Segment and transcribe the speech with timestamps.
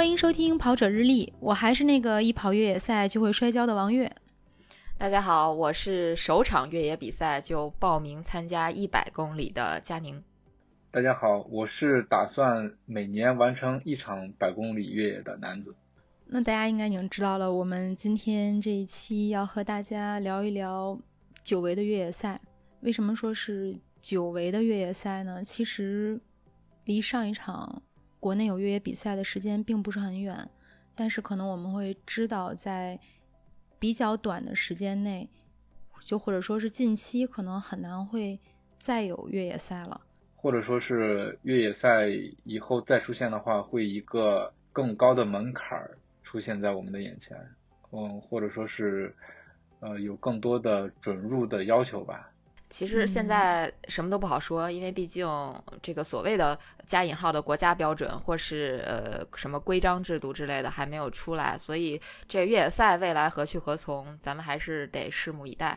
[0.00, 4.10] 欢迎收听《跑者日历》，我还是那个一跑越野赛就会摔跤的王悦。
[4.96, 10.24] 大家好，我是首场越野比赛就报名参加一百公里的佳宁。
[10.90, 15.74] 大家好，我是打算每年完成一场百公里越野的男子。
[16.24, 20.98] 那大家应该已经知道了，我们今天这一期要和大家聊一聊
[21.42, 22.40] 久违的越野赛。
[22.80, 25.44] 为什么说是久违的越野赛呢？
[25.44, 26.18] 其实
[26.86, 27.82] 离上一场
[28.20, 30.48] 国内有越野比赛的时间并不是很远，
[30.94, 33.00] 但是可能我们会知道在。
[33.80, 35.26] 比较短的时间内，
[36.02, 38.38] 就或者说是近期，可能很难会
[38.78, 39.98] 再有越野赛了。
[40.36, 42.08] 或者说是越野赛
[42.44, 45.82] 以后再出现的话，会一个更高的门槛
[46.22, 47.34] 出现在我们的眼前。
[47.90, 49.16] 嗯，或者说是，
[49.80, 52.30] 呃，有更多的准入的要求吧。
[52.70, 55.28] 其实现在什么都不好说，因为毕竟
[55.82, 65.76] 这个所谓的加引号的国家标准，或是呃什么规章制度之类的还没有出来，所以这越野赛未来何去何从，咱们还是得拭目以待。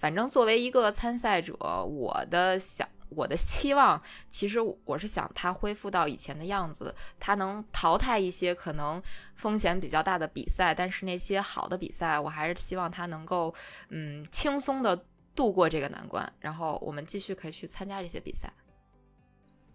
[0.00, 9.00] 反正作为一个参赛者，我的想，我的期望，其实我是想他恢复到以前的样子，他能淘汰一些可能
[9.36, 13.54] 风险比较大的比赛，但是那些好的比赛，我还是希望他能够
[13.90, 15.04] 嗯轻松的。
[15.34, 18.52] 度过这个难关，然后我们继续可以去参加这些比赛。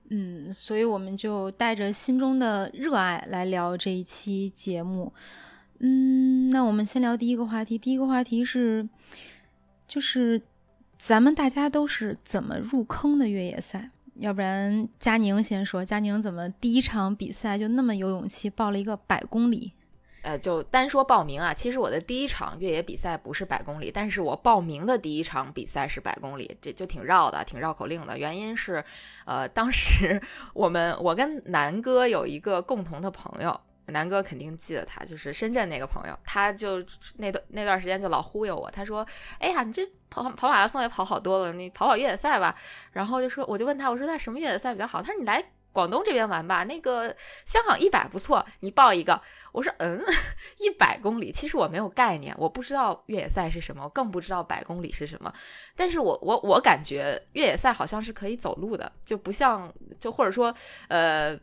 [0.10, 5.14] 嗯，所以我们就带着心中的热爱来聊这一期节目。
[5.80, 7.78] 嗯，那我们先聊第一个话题。
[7.78, 8.88] 第一个话题是，
[9.88, 10.42] 就是
[10.98, 13.92] 咱们大家都是怎么入坑的越野赛？
[14.16, 19.74] 要不然佳宁先说，佳宁怎么第一场比赛就那么有勇气报了一个百公里？
[20.28, 28.18] 呃，就单说报名啊，其实我的第一场越野比赛不是百公里，但是我报名的第一场比赛是百公里，这就挺绕的，挺绕口令的。
[28.18, 28.84] 原因是，
[29.26, 30.22] 呃，当时
[30.54, 36.84] 我们我跟南哥有一个共同的朋友，南哥肯定记得他，就是深圳那个朋友，他就
[37.16, 39.08] 那段那段时间就老忽悠我，他说，
[39.40, 42.54] 哎呀，你这跑跑马拉松也跑好多了，你跑跑越野赛吧。
[42.92, 45.02] 然后就说，我就问他，我说那什么越野赛比较好？
[45.02, 45.42] 他说你来。
[45.78, 47.16] 广东这边玩吧，那个
[47.46, 49.22] 香港一百不错，你报一个。
[49.52, 50.04] 我说嗯，
[50.58, 55.32] 一百公里，其实我没有概念，我不知道越野赛是什么，更不知道百公里是什么。
[55.76, 60.52] 但是我我我感觉越野赛好像是可以走路的，就不像就或者说
[60.88, 61.40] 呃。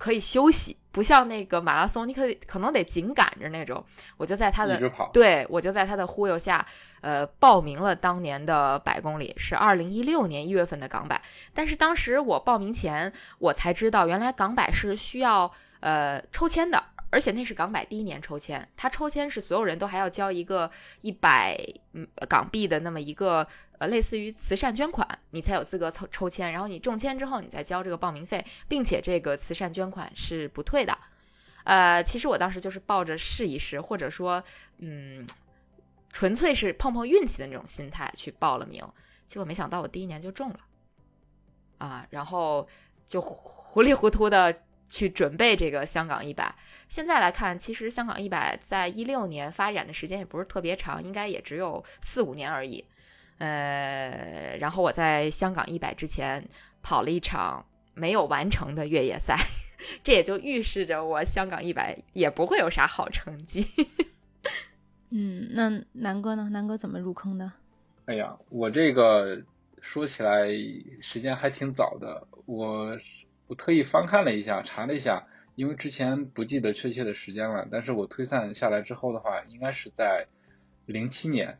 [0.00, 3.84] 可以休息，不像那个马拉松，你可以可能得紧赶着那种。
[4.16, 4.80] 我就在他的
[5.12, 6.64] 对，我就在他的忽悠下，
[7.02, 11.20] 呃，报名了当年的百公里，是二零一六年一月份的港百。
[11.52, 16.82] 但是当时我报名前，我才知道原来港百是需要呃抽签的。
[17.10, 21.58] 而且那是港百第一年抽签，他抽签是所有人都还要交一个一百
[21.92, 23.46] 嗯港币的那么一个
[23.78, 26.52] 呃类似于慈善捐款，你才有资格抽抽签。
[26.52, 30.96] 然后你中签之后，你再交这个报名费，并且这个慈善捐款是不退的。
[31.64, 34.42] 呃，其实我当时就是抱着试一试，或者说
[34.78, 35.26] 嗯
[36.10, 38.82] 纯粹是碰碰运气的那种心态去报了名。
[39.26, 40.60] 结果没想到我第一年就中了
[41.78, 42.66] 啊，然后
[43.06, 46.54] 就糊里糊涂的去准备这个香港一百。
[46.88, 52.84] 现在来看，其实香港一百在一六年发展的时间也不是特别长，应该也只有四五年而已。
[53.38, 56.46] 呃，然后我在香港一百之前
[56.82, 57.64] 跑了一场
[57.94, 59.36] 没有完成的越野赛，
[60.04, 63.64] 这也就预示着我香港一百也不会有啥好成绩。
[65.10, 66.50] 嗯，那南哥呢？
[66.50, 67.50] 南哥怎么入坑的？
[68.06, 69.40] 哎呀，我这个
[69.80, 70.48] 说起来
[71.00, 72.96] 时间还挺早的，我
[73.50, 75.26] 我特意翻看了一下，查了一下。
[75.56, 80.28] 因为之前不记得确切的时间了，但是我推算下来之后的话，应该是在
[80.86, 81.58] 零七年。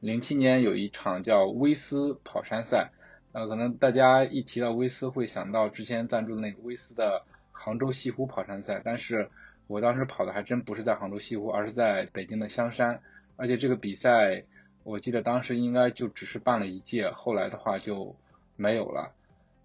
[0.00, 2.90] 零七年有一场叫威斯跑山赛，
[3.30, 7.22] 呃，可能大家一提到威斯会想到之前赞助的那个威斯的
[7.52, 9.30] 杭州西湖跑山赛，但是
[9.68, 13.00] 我当时跑的还真不是在杭州西湖，而是在北京的香山，
[13.36, 14.42] 而且这个比赛
[14.82, 18.16] 我记得当时应该就只是办了一届，后来的话就
[18.56, 19.14] 没有了。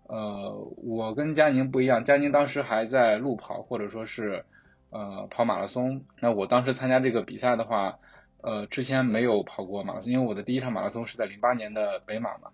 [0.08, 4.46] 呃，我跟佳宁不一样，佳宁当时还在路跑，或者说是
[4.90, 6.02] 呃跑马拉松。
[6.22, 8.00] 那我当时参加这个比赛的话，
[8.42, 12.52] 呃，之前没有跑过马拉松，因为我的第一场马拉松是在零八年的北马嘛。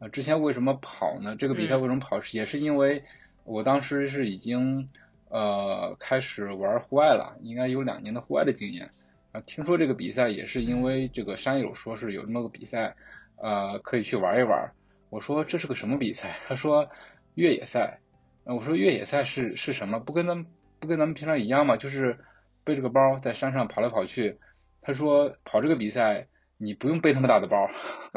[0.00, 1.36] 呃，之前为什么跑呢？
[1.36, 2.20] 这个比赛为什么跑？
[2.32, 3.04] 也是因为
[3.44, 4.88] 我当时是已经
[5.28, 8.90] 呃开始玩户外了，应该有两年的户外的经验。
[9.30, 12.96] 啊，听说这个比赛也是因为这个山友说是有这么个比赛，
[13.36, 14.72] 呃，可以去玩一玩。
[15.10, 16.36] 我说这是个什么比赛？
[16.46, 16.88] 他说
[17.34, 18.00] 越野赛。
[18.44, 19.98] 我说越野赛是是什么？
[19.98, 20.46] 不跟咱们
[20.78, 21.76] 不跟咱们平常一样吗？
[21.76, 22.20] 就是
[22.62, 24.38] 背着个包在山上跑来跑去。
[24.82, 27.68] 他说跑这个比赛你不用背那么大的包，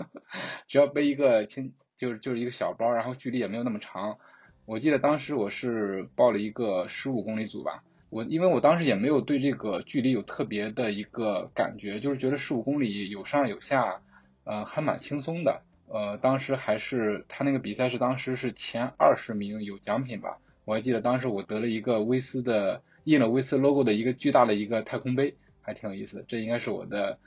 [0.68, 4.20] 只要背一个轻就是就是一个小包，然后距离也没有那么长。
[4.66, 14.02] 我记得当时我是报了一个十五公里组吧，我因为我当时也没有对这个距离有特别的一个感觉，就是觉得十五公里有上有下，
[14.44, 15.64] 呃，还蛮轻松的。
[15.92, 26.24] 呃，当时还是他那个比赛是当时是前二十名有奖品吧，我还记得当时我得了一个威斯的印了威斯 logo 的一个巨大的一个太空杯，还挺有意思的。
[26.28, 27.18] 这应该是我的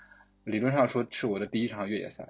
[0.44, 2.28] 理论上说是我的第一场越野赛。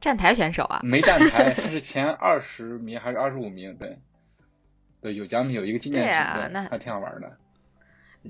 [0.00, 0.80] 站台选手啊？
[0.82, 3.74] 没站台，他是前二十名还是二十五名？
[3.76, 3.98] 对，
[5.00, 7.36] 对，有奖品，有一个纪念品，那还挺好玩的。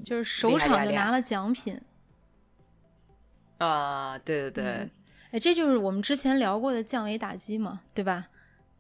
[0.05, 1.81] 就是首场就拿了奖品。
[3.59, 4.89] 啊，对对对。
[5.31, 8.27] 哎，这就是我们之前聊过的降维打击嘛，对吧？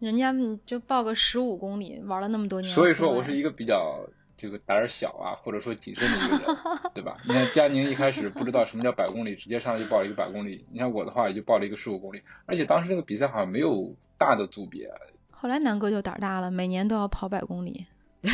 [0.00, 2.74] 人家就报个十五公里，玩了那么多年。
[2.74, 4.00] 所以说我是一个比较
[4.38, 6.56] 这个胆儿小啊，或者说谨慎的一个人，
[6.94, 7.16] 对吧？
[7.26, 10.64] 你看佳宁一开始不知道什么叫百公里，直接上来就报了一个百公里。
[10.72, 14.90] 你看我的话也就报了一个十五公里，而且当时那个比赛好像没有大的组别。
[15.30, 17.86] 后来南哥就胆大了，每年都要跑百公里。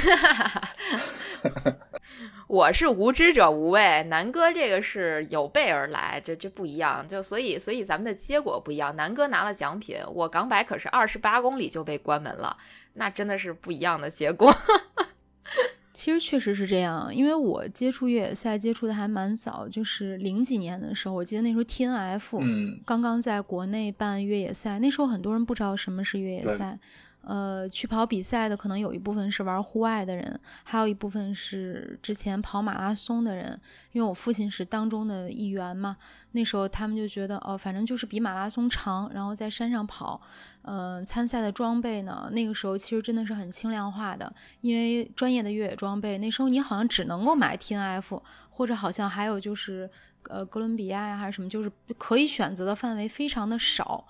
[2.49, 8.94] 我是无知者无畏，南哥这个是有备而来，这这不一样，就所以所以咱们的结果不一样。
[8.97, 12.56] 南哥拿了奖品，我港百可是二十八公里就被关门了，
[12.94, 14.53] 那真的是不一样的结果。
[15.93, 22.38] 其实确实是这样，因为我接触越野赛接触的还蛮早，就是零几年的时候，我记得那时候 T N F
[22.85, 26.79] 刚刚在国内办越野赛，那时候很多人不知道什么是越野赛。
[27.26, 33.61] 呃，去跑比赛的可能有一部分是玩户外的人，还有一部分是之前跑马拉松的人。
[33.90, 35.96] 因为我父亲是当中的一员嘛，
[36.32, 40.20] 那时候他们就觉得，哦，反正就是比马拉松长，然后在山上跑。
[40.62, 49.88] 嗯，参赛的装备呢，那个时候其实真的是很轻量化的，因为专业的越野装备，那时候你好像只能够买 T N F，或者好像还有就是，
[50.29, 54.06] 呃，哥伦比亚呀还是什么，就是可以选择的范围非常的少。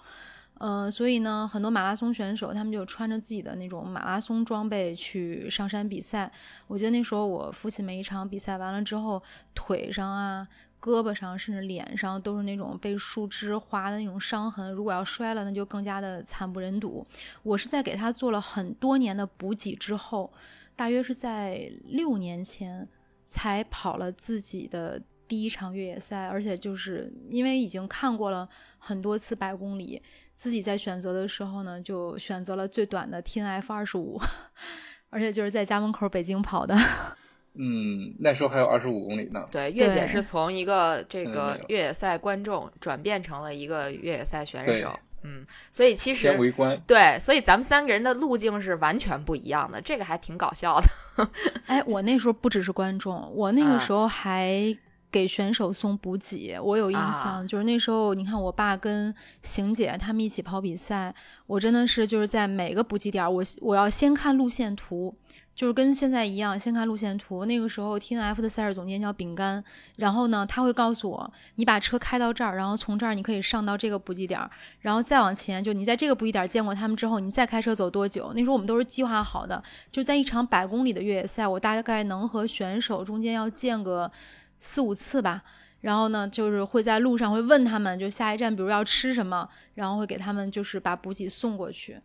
[0.59, 6.33] 嗯，所以呢，很多马拉松选手他们就穿着自己的那种马拉松装备去上山比赛。
[6.67, 9.23] 我记得那时候我父亲每一场比赛完了之后，
[9.55, 10.49] 腿上啊、
[10.81, 14.73] 胳膊上甚至脸上都是那种被树枝划的那种伤痕。
[14.73, 17.07] 如果要摔了，那就更加的惨不忍睹。
[17.43, 20.33] 我是在给他做了很多年的补给之后，
[20.75, 22.89] 大约是在六年前
[23.27, 25.03] 才跑了自己的。
[25.29, 30.01] 第一场越野赛，而且就是因为已经看过了很多次百公里，
[30.35, 34.21] 自己在选择的时候呢，就选择了最短的 T N F 二十五，
[35.11, 36.77] 而且就是在家门口北京跑的。
[37.59, 39.47] 嗯，那时候还有二十五公里呢。
[39.51, 44.99] 对，月姐是从一个这个越野赛观众转变成了一个越野赛选手。
[45.23, 45.43] 嗯，
[45.73, 46.79] 所以其实围观。
[46.87, 51.29] 对，所以咱们三个人的路径是完全不一样的，这个还挺搞笑的。
[51.67, 54.77] 哎，我那时候不只是观众，我那个时候还。
[55.17, 61.15] 给选手送补给，我有印象，就是那时候，你看我爸跟邢姐他们一起跑比赛，
[61.47, 65.17] 我真的是就是在每个补给点，我我要先看路线图，
[65.55, 67.47] 就是跟现在一样，先看路线图。
[67.47, 69.65] 那个时候 T N F 的赛事总监叫饼干，
[69.97, 74.39] 然后呢，他会告诉我，你把车开到这儿，然后从这儿你可以上到这个补给点，
[74.81, 78.33] 然后再往前，就你在这个补给点见过他们之后，你再开车走多久？
[78.35, 84.13] 那时候我们都是计划好的，就在一场百公里的越野赛，我大概能和选手中间要见个。
[84.59, 85.43] 四五次吧，
[85.81, 92.01] 然后呢，就是会在路上会问他们，就下一站，比如要吃什么，然后会给他们就是把补给送过去。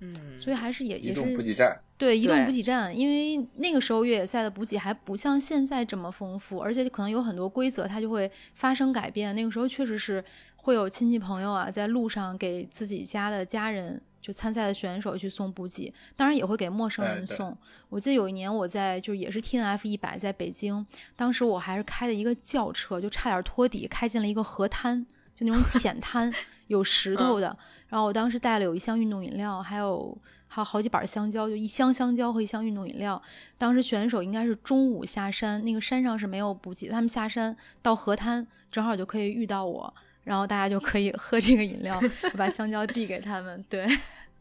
[0.00, 9.34] 嗯，所以还是也也是补给站，对，移动补给站，因为那个时候越野赛的补给还不像现在这么丰富，而且可能有很多规则它就会发生改变。
[9.34, 10.22] 那个时候确实是
[10.56, 14.00] 会有亲戚朋友啊，在路上给自己家的家人。
[14.26, 17.56] 就参赛的选手去送补给，当然也会给陌生人送。
[17.88, 25.06] 我记得有一年我在，就是也是 T N F 一百，在北京，当时我还是开的一个轿车，就差点托底，开进了一个河滩，
[25.36, 26.32] 就那种浅滩，
[26.66, 27.56] 有石头的。
[27.86, 30.18] 然后我当时带了有一箱运动饮料，还有
[30.48, 33.22] 还有好几板香蕉，就一箱香蕉和一箱运动饮料。
[33.56, 39.94] 当时选手应该是中午下山，那个山上是没有补给，他们下山到河滩，正好就可以遇到我。
[40.26, 42.00] 然后大家就可以喝这个饮料，
[42.36, 43.64] 把香蕉递给他们。
[43.68, 43.86] 对，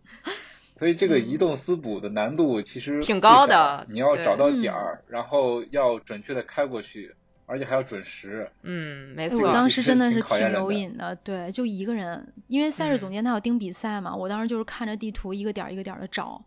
[0.79, 3.85] 所以这个移动私补的难度其实挺高的。
[3.87, 7.13] 你要找到点儿，然后要准确的开过去，
[7.45, 8.49] 而且还要准时。
[8.63, 9.41] 嗯，没错。
[9.41, 16.43] 我当时真的是挺有瘾的，对，就一个人，因为赛事总监他要盯比赛嘛，我当时就是看着地图一个点儿一个点儿的找，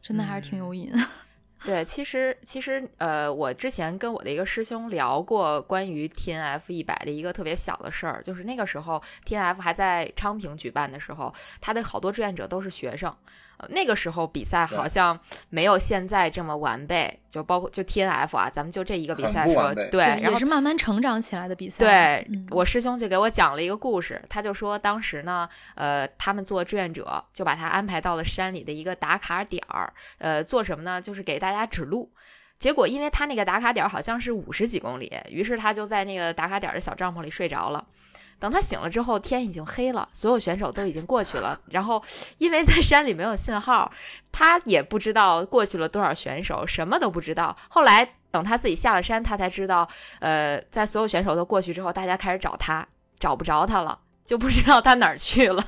[0.00, 0.92] 真的还是挺有瘾。
[1.66, 13.12] 对，其实其实呃，我之前跟我的一个师兄聊过关于 T N F 一百的一个特别小的事儿，就是那个时候 T N F 还在昌平举办的时候，他的好多志愿者都是学生。
[13.68, 21.78] 那个时候比赛好像没有现在这么完备，就包括就 T N F 啊，咱们就这一个比赛说对，然后是慢慢成长起来的比赛。
[21.78, 31.00] 对我师兄就给我讲了一个故事，他就说当时呢，呃，他们做志愿者就把他安排到了山里的一个打卡点儿，呃，做什么呢？
[31.00, 32.10] 就是给大家指路。
[32.58, 37.84] 结果因为他那个打卡点好像是五十几公里，于是他就在那个打卡点的小帐篷里睡着了。
[38.38, 41.58] 等他醒了之后，天已经黑了，所有选手都已经过去了。
[41.70, 42.02] 然后
[42.38, 43.90] 因为在山里没有信号，
[44.30, 47.56] 他也不知道过去了多少选手，什么都不知道。
[47.68, 49.88] 后来等他自己下了山，他才知道，
[50.20, 52.86] 呃，在所有选手都过去之后，大家开始找他，
[53.18, 55.64] 找不着他了，就不知道他哪儿去了。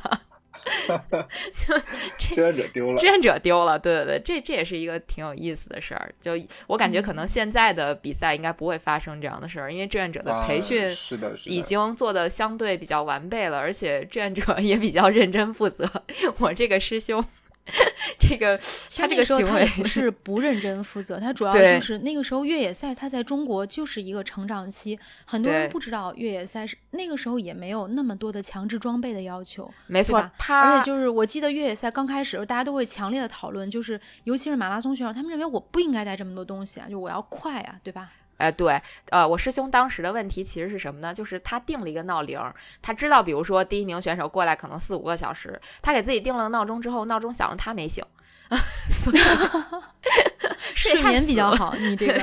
[1.55, 1.75] 就
[2.19, 6.13] 志愿者丢了，志愿者丢了，对对对，这这也是一个挺有意思的事儿。
[6.21, 6.33] 就
[6.67, 15.91] 我感觉，可能现在的比赛应该不会发生这样的事儿，因为志愿者的培训是的，已经做的相对比较完备了，而且志愿者也比较认真负责。
[16.39, 17.25] 我这个师兄。
[18.19, 18.59] 这个
[18.97, 38.11] 他这个行为不是不认真负责，他主要就是那个时候越野赛，他在中国就是一个成长期，很多人不知道越野赛是那个时候也没有那么多的强制装备的要求，没错，他而且就是我记得越野赛刚开始，大家都会强烈的讨论，就是尤其是马拉松选手，他们认为我不应该带这么多东西啊，就我要快啊，对吧？
[38.39, 38.81] 哎，对，
[39.11, 41.13] 呃，我师兄当时的问题其实是什么呢？
[41.13, 42.41] 就是他定了一个闹铃，
[42.81, 48.05] 他知道，比如说第一名选手过来可能四五个小时，他给自己定了闹钟之后，闹钟响了，他没醒。
[48.89, 49.19] 所以
[50.75, 52.19] 睡眠比较好，你这个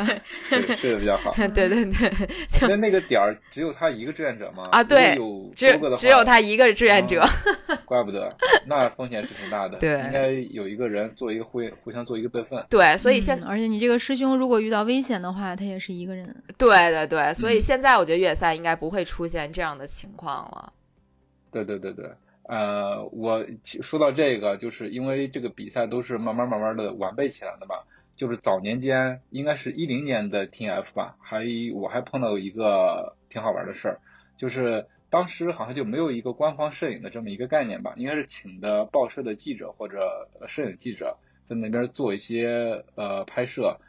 [0.75, 1.33] 睡得比较好。
[1.35, 2.27] 对 对对，
[2.67, 4.67] 那那个点儿只有他一个志愿者吗？
[4.71, 5.15] 啊，对，
[5.55, 7.23] 只有只有他一个志愿者，
[7.85, 9.77] 怪不得，那风险是挺大的。
[9.77, 12.65] 对，应该有一个人做一个互互相做一个备份。
[12.69, 16.25] 对，所以现而且你这个师兄如果遇到危险的话，他也是一个人。
[16.57, 20.73] 对对对，所以现在我觉得越野赛应该不会出现这样的情况了。
[21.51, 22.09] 对对对对。
[22.47, 23.45] 呃，我
[23.81, 27.75] 说到这个，就是因为这个比赛都是慢慢慢慢的完备起来的嘛。
[28.15, 33.99] 就是早年间，应该是一零年的 T F 吧，还我还碰到一个挺好玩的事儿，
[34.37, 43.81] 就是当时好像就没有一个官方摄影的这么一个概念吧，应该是请的报社的记者或者摄影记者在那边做一些呃拍摄。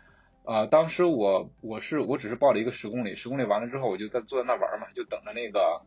[0.44, 5.82] 啊，当时我我是我只是报了一个十公里，十公里完了之后，我就在坐在那玩嘛，就等着那个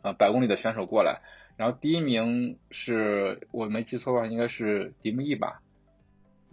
[0.00, 1.20] 呃百公里的选手过来。
[1.58, 5.60] 然后第一名是我没记错的话，应该是迪木易吧。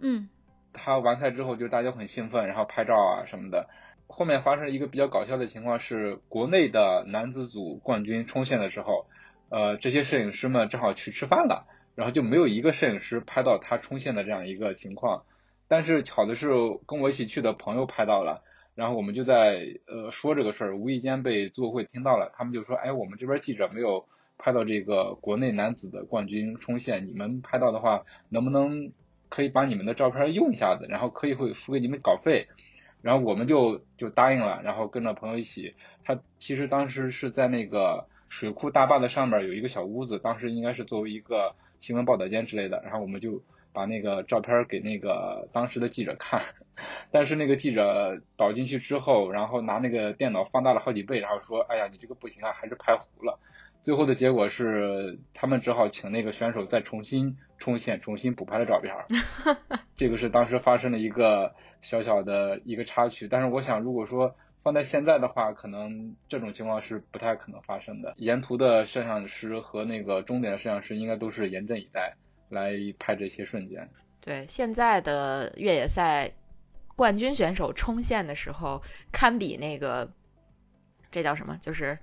[0.00, 0.28] 嗯，
[0.72, 3.70] 他完赛之后就大家很兴奋，然后拍照啊什么的。
[4.08, 9.06] 后面发生一个比较搞笑的情况是，国内的男子组冠军冲线的时候，
[9.48, 15.24] 呃，这些摄影师们正好去吃饭了，然后就没有一个摄影师拍到他冲线的这样一个情况。
[15.68, 16.48] 但是巧的是，
[16.84, 18.42] 跟我一起去的朋友拍到了，
[18.74, 24.04] 然后我们就在呃说这个事儿，无意间被组委会听到了，他们就说：“哎，我们这边记者没有。”
[24.38, 28.92] 拍到这个国内男子的冠军冲线，你们拍到的话，能不能
[29.28, 32.48] 可以把你们的照片用一下子，然后可以会付给你们稿费，
[33.02, 35.74] 然后我们就就答应了，然后跟着朋友一起，
[36.04, 46.42] 他其实当时是在那个水库大坝的上面有一个小屋子，当时应该是作为一个新闻报道间之类的，然后我们就把那个照片给那个当时的记者看，
[47.10, 53.38] 但是那个记者导进去之后，然后拿那个电脑放大了好几倍，然后说，哎呀，你这个不行啊，还是拍糊了。
[53.86, 58.92] 最后的结果是，他们只好请那个选手再重新冲线，重新补拍了照片。
[59.94, 63.28] 这个是当时发生的一个小小的一个插曲。
[63.28, 68.12] 但是我想，如果说放在现在的话，可能这种情况是不太可能发生的。
[68.16, 72.16] 沿途的摄像师和那个终点的摄像师应该都是严阵以待
[72.48, 73.88] 来拍这些瞬间。
[74.20, 76.28] 对，现在的越野赛
[76.96, 80.10] 冠军选手冲线的时候，堪比那个，
[81.08, 81.56] 这叫什么？
[81.60, 81.96] 就是。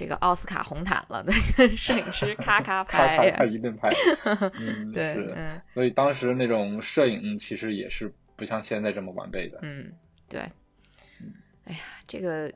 [0.00, 3.90] 这个奥斯卡红毯了，那个 摄影师咔咔拍，他一顿拍，
[4.58, 9.92] 嗯，对，嗯，所以当时那种摄影其实也是不像现在这么完备的，嗯，
[10.26, 10.40] 对，
[11.66, 12.50] 哎呀，这个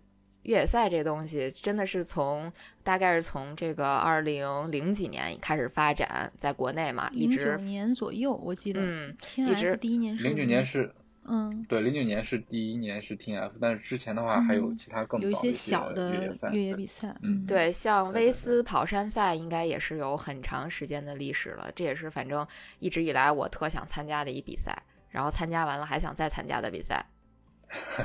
[0.45, 2.51] 越野赛这东西真的是从
[2.83, 10.91] 大概是从这个二零零几年开始发展，在国内嘛，一直九年左右，我记得，嗯，一直第一年是零九年是。
[11.27, 17.17] 嗯，对，零九年是第一年是 T F，但是之前的话还有其他更有一些小的越野比赛。
[17.23, 22.47] 嗯，对，像威斯跑山赛应该也是有很长时间的历史了，这也是反正
[22.79, 24.77] 一直以来我特想参加的一比赛，
[25.09, 27.07] 然后参加完了还想再参加的比赛。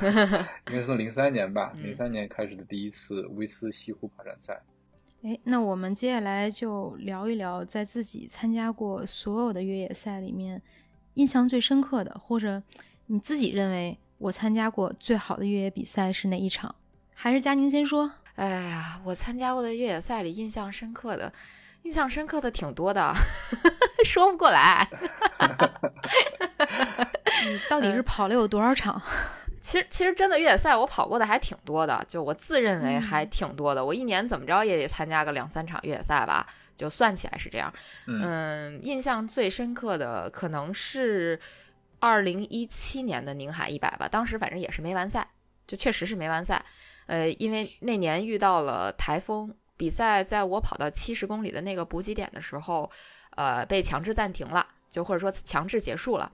[0.70, 4.62] 应该从零三年吧，零三年开始的第一次威斯西湖跑山赛。
[5.24, 10.62] 哎，那我们接下来就聊一聊，在自己参加过所有的越野赛里面，
[11.14, 12.62] 印象最深刻的，或者。
[13.12, 16.72] 你自己认为我参加过最好的越野比赛是哪一场？
[17.12, 18.08] 还是佳宁先说？
[18.36, 21.32] 哎呀，我参加过的越野赛里印象深刻的，
[21.82, 23.12] 印象深刻的挺多的，
[24.06, 24.88] 说不过来。
[27.48, 29.02] 你到底是跑了有多少场？
[29.60, 33.84] 其实，其实真的越野赛我跑过的还挺多的，就我自认为还挺多的。
[33.84, 37.72] 我一年怎么着也得参加个两三场越野赛吧，就算起来是这样。
[38.06, 41.40] 嗯，印象最深刻的可能是。
[42.00, 45.28] 二零一七年的宁海一百吧，当时反正也是没完赛，
[45.66, 46.64] 就确实是没完赛。
[47.06, 52.90] 呃，因为那年遇到了台风，比赛在我跑到七十公里的那个补给点的时候，
[53.36, 56.30] 呃，被强制暂停了，就或者说强制结束了。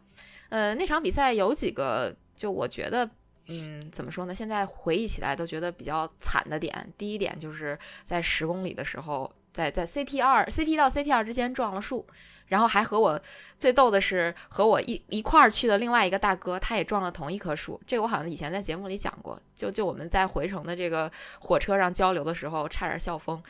[0.50, 3.08] 呃，那场比赛有几个，就我觉得，
[3.46, 4.34] 嗯，怎么说呢？
[4.34, 6.92] 现在回忆起来都觉得比较惨的点。
[6.98, 12.06] 第一点就是在十公里的时候，在在 CP 二 CP 到 CP 二之间撞了树。
[12.48, 13.20] 然后还和我
[13.58, 17.80] 最逗的是，和我一一块儿去的另外一个大哥，他也撞了同一棵树。
[17.84, 19.36] 这个我好像以前在节目里讲过。
[19.52, 21.10] 就就我们在回程的这个
[21.40, 23.42] 火车上交流的时候，差点笑疯，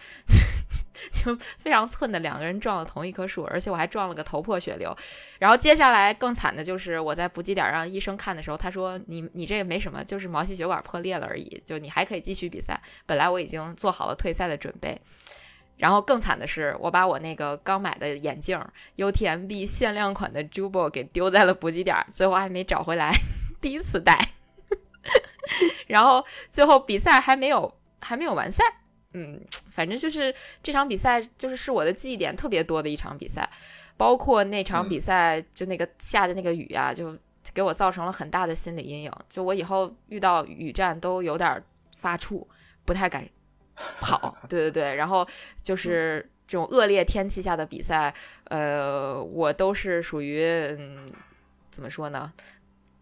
[1.13, 4.97] 就非常寸的两个人撞了同一棵树，而且我还撞了个头破血流。
[5.41, 12.81] 然后接下来更惨的就是我在补给点让医生看的时候，他说你你这个没什么，就是毛细血管破裂了而已，就你还可以继续比赛。
[13.05, 14.99] 本来我已经做好了退赛的准备。
[15.77, 18.59] 然后更惨的是，我把我那个刚买的眼镜
[18.97, 23.13] UTMB 限量款的 Jubel 给丢在了补给点，最后还没找回来，
[23.61, 24.33] 第一次戴。
[25.87, 28.65] 然后最后比赛还没有还没有完赛，
[29.13, 29.41] 嗯，
[29.71, 33.49] 反正就是这场比赛就是是我的记忆点特别多的一场比赛，
[33.97, 37.17] 包括那场比赛就那个下的那个雨啊，就
[37.55, 41.63] 给我造成了很大的心理阴影，就我以后遇到雨战都有点
[41.97, 42.45] 发怵，
[42.85, 43.25] 不太敢。
[44.01, 45.27] 跑，对对对，然后
[45.63, 48.13] 就是这种恶劣天气下的比赛，
[48.45, 50.43] 呃，我都是属于
[50.79, 51.13] 嗯，
[51.71, 52.33] 怎么说呢，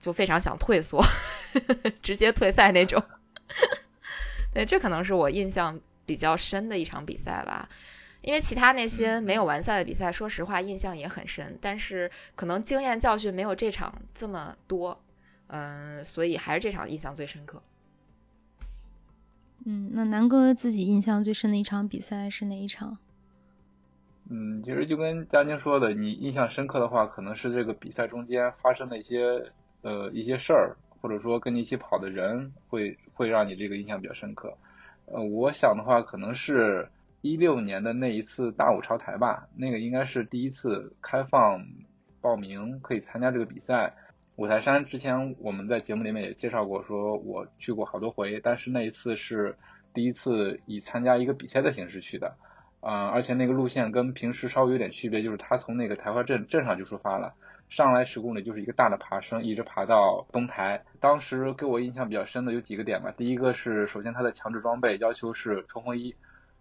[0.01, 1.03] 就非常想退缩，
[2.03, 3.03] 直接退赛那种。
[4.53, 7.69] 对，这可能是我印象比较深的一场比赛吧。
[8.23, 14.99] 因为其他那些没有完赛的比赛，说实话印象也很深，但是可能经验教训没有这场这么多，
[15.49, 17.63] 嗯，所以还是这场印象最深刻。
[19.67, 22.99] 嗯，那南哥自己印象最深的一场比赛是哪一场？
[24.29, 29.51] 嗯，其实就跟佳宁说的，你印象深刻的话，可能是这个比赛中间发生的一些
[29.83, 34.55] 呃一些事儿，或者说跟你一起跑的人，会会让你这个印象比较深刻。
[35.07, 36.89] 呃，我想的话，可能是
[37.23, 41.67] 一六年的那一次大武朝台吧，那个应该是第一次开放
[42.21, 43.95] 报名可以参加这个比赛。
[44.37, 49.57] 五台山之前我们在节目里面也介绍过，说我去过好多回，但是那一次是
[49.93, 52.35] 第一次以参加一个比赛的形式去的，
[52.81, 57.35] 嗯，而且那个路线跟平时稍微有点区别，就是他从那个台花镇镇上就出发了，
[57.69, 60.83] 上来十公里就是一个大的爬升，一直爬到东台。
[60.99, 66.17] 当时给我印象比较深的有几个点吧，第一个是首先它的强制装备要求是冲锋衣，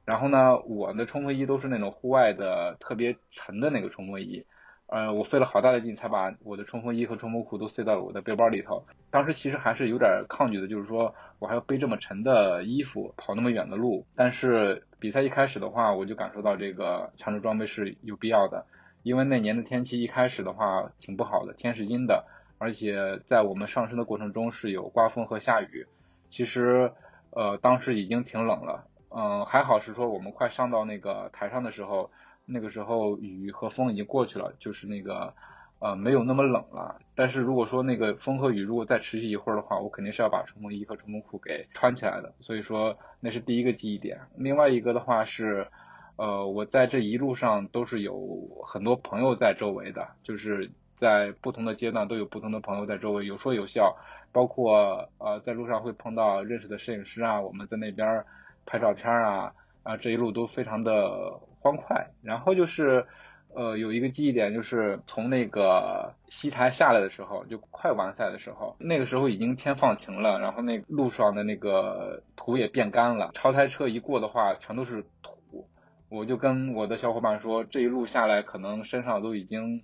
[0.06, 4.46] 然后呢，我的冲锋衣都是那种户外的特别沉的那个冲锋衣。
[4.94, 8.84] 呃，我费了好大的劲才把我的冲锋衣和冲锋裤都塞到了我的背包里头。
[9.10, 14.06] 当时其实还是有点抗拒的，就是说我还要背这么沉的衣服跑那么远的路。
[14.16, 18.68] 但是比赛一开始的话，我就感受到这个强制装备是有必要的，
[19.02, 22.26] 因为那年的天气一开始的话挺不好的，天是阴的，
[22.60, 25.88] 而且在我们上升的过程中是有刮风和下雨。
[26.30, 26.92] 其实
[27.32, 32.12] 呃当时已经挺冷了，嗯，还好是说我们快上到那个台上的时候。
[32.46, 35.34] 那个时候雨和风已经过去了，就是那个
[35.80, 37.00] 呃没有那么冷了。
[37.16, 42.34] 但是如果说那个风和雨如果再持续一会儿的话，我肯定是要把冲锋衣和冲锋裤给穿起来的。
[42.42, 44.20] 所以说那是第一个记忆点。
[44.36, 45.66] 另外一个的话是，
[46.18, 48.18] 呃我在这一路上都是有
[48.66, 53.96] 很多朋友在周围的，就是在不同的阶段都有不同的朋友在周围有说有笑，
[54.34, 58.26] 包括呃在路上会碰到认识的摄影师啊，我们在那边
[58.66, 59.54] 拍照片啊
[59.84, 61.40] 啊这一路都非常的。
[61.64, 63.06] 欢快，然后就是，
[63.56, 75.70] 呃，有一个记忆点，就是从那个西台下来的时候，就快完赛的时候，那个时候已经天放晴了，然后那路上的那个土也变干了，超台车一过的话，全都是土，
[76.10, 79.84] 我就跟我的小伙伴说，这一路下来，可能身上都已经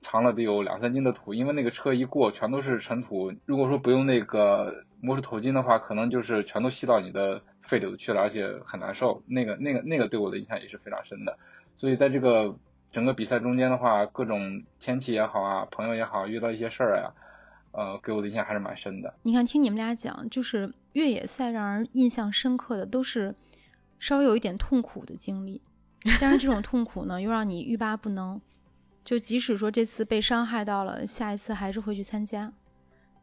[0.00, 7.42] 藏了得有两三斤的土，因为那个车一过，全都是尘土，如果说不用那个摩式头巾的话，可能就是全都吸到你的。
[7.70, 9.22] 肺里头去了，而且很难受。
[9.26, 11.38] 那个、那个、那个对我的印象也是非常深的。
[11.76, 12.56] 所以在这个
[12.90, 17.12] 整个比赛中间的话，各种天气也好啊，朋友也好，遇到一些事儿呀，
[17.70, 19.14] 呃，给我的印象还是蛮深的。
[19.22, 23.32] 你看，听你们俩讲，就是越野赛让人印象深刻的都是
[24.00, 25.62] 稍微有一点痛苦的经历，
[26.20, 28.40] 但是这种痛苦呢，又让你欲罢不能。
[29.04, 32.52] 就即使说这次被伤害到了，下一次还是会去参加。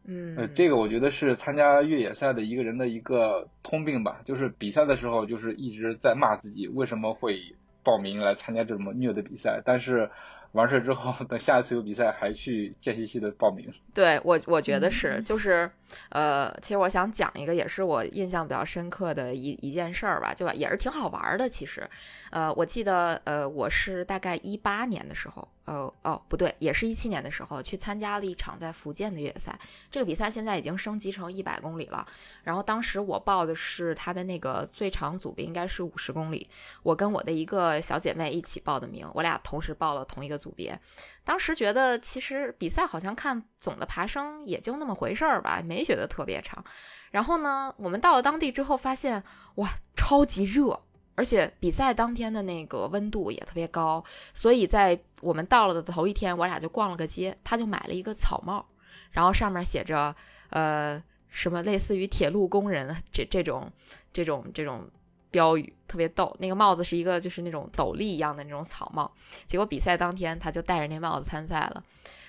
[0.07, 7.39] 嗯，呃，这个我觉得是参加越野赛的一个人的一个通病吧，就是比赛的时候就是一直在骂自己为什么会
[7.83, 10.09] 报名来参加这么虐的比赛，但是
[10.53, 13.69] 完事之后，等下一次有比赛还去间歇期的报名。
[13.93, 15.69] 对我，我觉得是，嗯就是，
[16.09, 21.49] 呃，其实我想讲一个，也是我印象比较深刻的一一件事儿吧，就也是挺好玩儿的。
[21.49, 21.87] 其实，
[22.31, 29.59] 呃，我记得，呃，我是大概一八年的时候，呃，哦，不对，也是一七年的时候去参加了一场在福建的越野赛。
[29.91, 32.07] 这个比赛现在已经升级成一百公里了。
[32.41, 36.49] 然后当时我报的是它的那个最长组别，应该是五十公里。
[36.83, 40.79] 我跟我的一个小姐妹一起报的名，我俩同时报了同一个组别。
[41.25, 46.63] 当时觉得其实比赛好像看总的爬升也就那么回事儿吧，没觉得特别长。
[47.11, 49.21] 然后呢，我们到了当地之后发现，
[49.55, 50.81] 哇，超级热，
[51.17, 54.03] 而且比赛当天的那个温度也特别高，
[54.35, 58.63] 所以在我们到了的头一天，我俩就逛了个街，他就买了一个草帽，
[59.09, 60.15] 然后上面写着
[60.51, 63.67] 呃什么类似于铁路工人这这种
[64.13, 64.87] 这种这种
[65.31, 66.35] 标语，特别逗。
[66.39, 69.11] 那个帽子是一个就是那种斗笠一样的那种草帽。
[69.47, 71.83] 结果比赛当天他就戴着那帽子参赛了。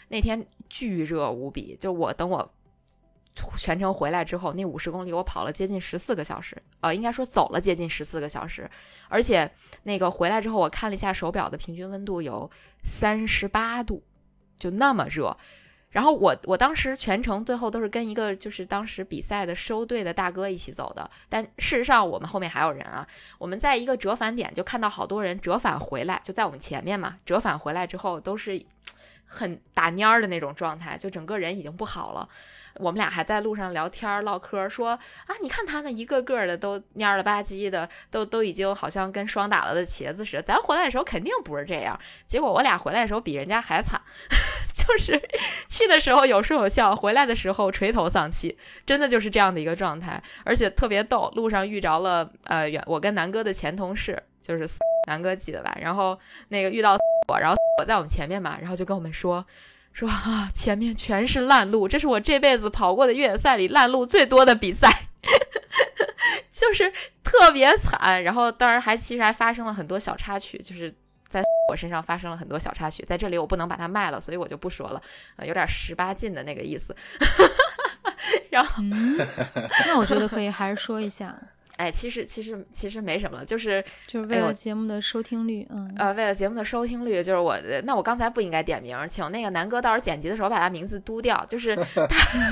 [0.08, 2.50] 那天巨热无比，就我等我
[3.56, 8.70] 全程回来之后，那五十公里我跑了接近十四个小时，呃，应该说走了接近十四个小时，
[9.08, 9.50] 而且
[9.82, 12.50] 那个回来之后我看了一下手表的平均温度有
[12.82, 14.02] 三十八度，
[14.58, 15.36] 就那么热。
[15.90, 23.06] 然后我我当时全程最后都是跟一个就是当时比赛的收队的大哥一起走的，但事实上我们后面还有人啊。
[23.38, 27.16] 我们在一个折返点就看到好多人折返回来，就在我们前面嘛。
[27.24, 28.62] 折返回来之后都是
[29.24, 32.28] 很打蔫儿的那种状态，就整个人已经不好了。
[32.78, 40.42] 我们俩还在路上聊天唠嗑，说啊，你看他们一个个的都蔫了吧唧的，都都已经好像跟霜打了的茄子似的。
[40.42, 44.00] 咱回来的时候肯定不是这样，结果我俩 回来的时候比人家还惨，
[44.72, 45.20] 就是
[45.68, 51.30] 去的时候有说有笑，回来的时候垂头丧气，真的就是这样的一个状态，而且特别逗。
[51.34, 54.66] 路上遇着了呃，远我跟南哥的前同事，就是
[55.06, 55.76] 南哥记得吧？
[55.80, 56.96] 然后那个遇到
[57.28, 59.44] 我，然后我在我们前面嘛，然后就跟我们说。
[59.92, 64.88] 说啊，前面全是烂路，这是我这辈子跑过的越野赛里烂路最多的比赛，
[66.52, 66.92] 就是
[67.24, 68.22] 特别惨。
[68.22, 70.94] 然后当然还其实还发生了很多小插曲，就是
[71.28, 75.02] 在我身上发生了很多小插曲，在这里我不能把它卖了，所以我就不说了，
[75.36, 76.94] 呃、有点十八禁的那个意思。
[78.50, 79.18] 然后，嗯，
[79.86, 81.36] 那我觉得可以还是说一下，
[81.78, 92.06] 哎，其实其实其实没什么，就是就是为了节目的收听率，嗯，呃，为了节目的收听率，就是我，那我刚才不应该点名，请那个南哥到时候剪辑的时候把他名字嘟掉，就是 他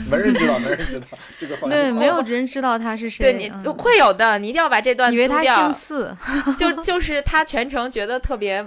[0.08, 1.06] 没人知道，没人知道
[1.38, 1.56] 这个。
[1.68, 3.32] 对， 没有人知道他是谁。
[3.32, 6.16] 对你嗯、会有的，你一定要把这段以为他掉姓四，
[6.56, 8.64] 就就是他全程觉得特别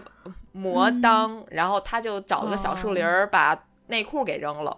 [0.52, 4.76] 魔当，然后他就找了个小树林儿把内裤给扔了。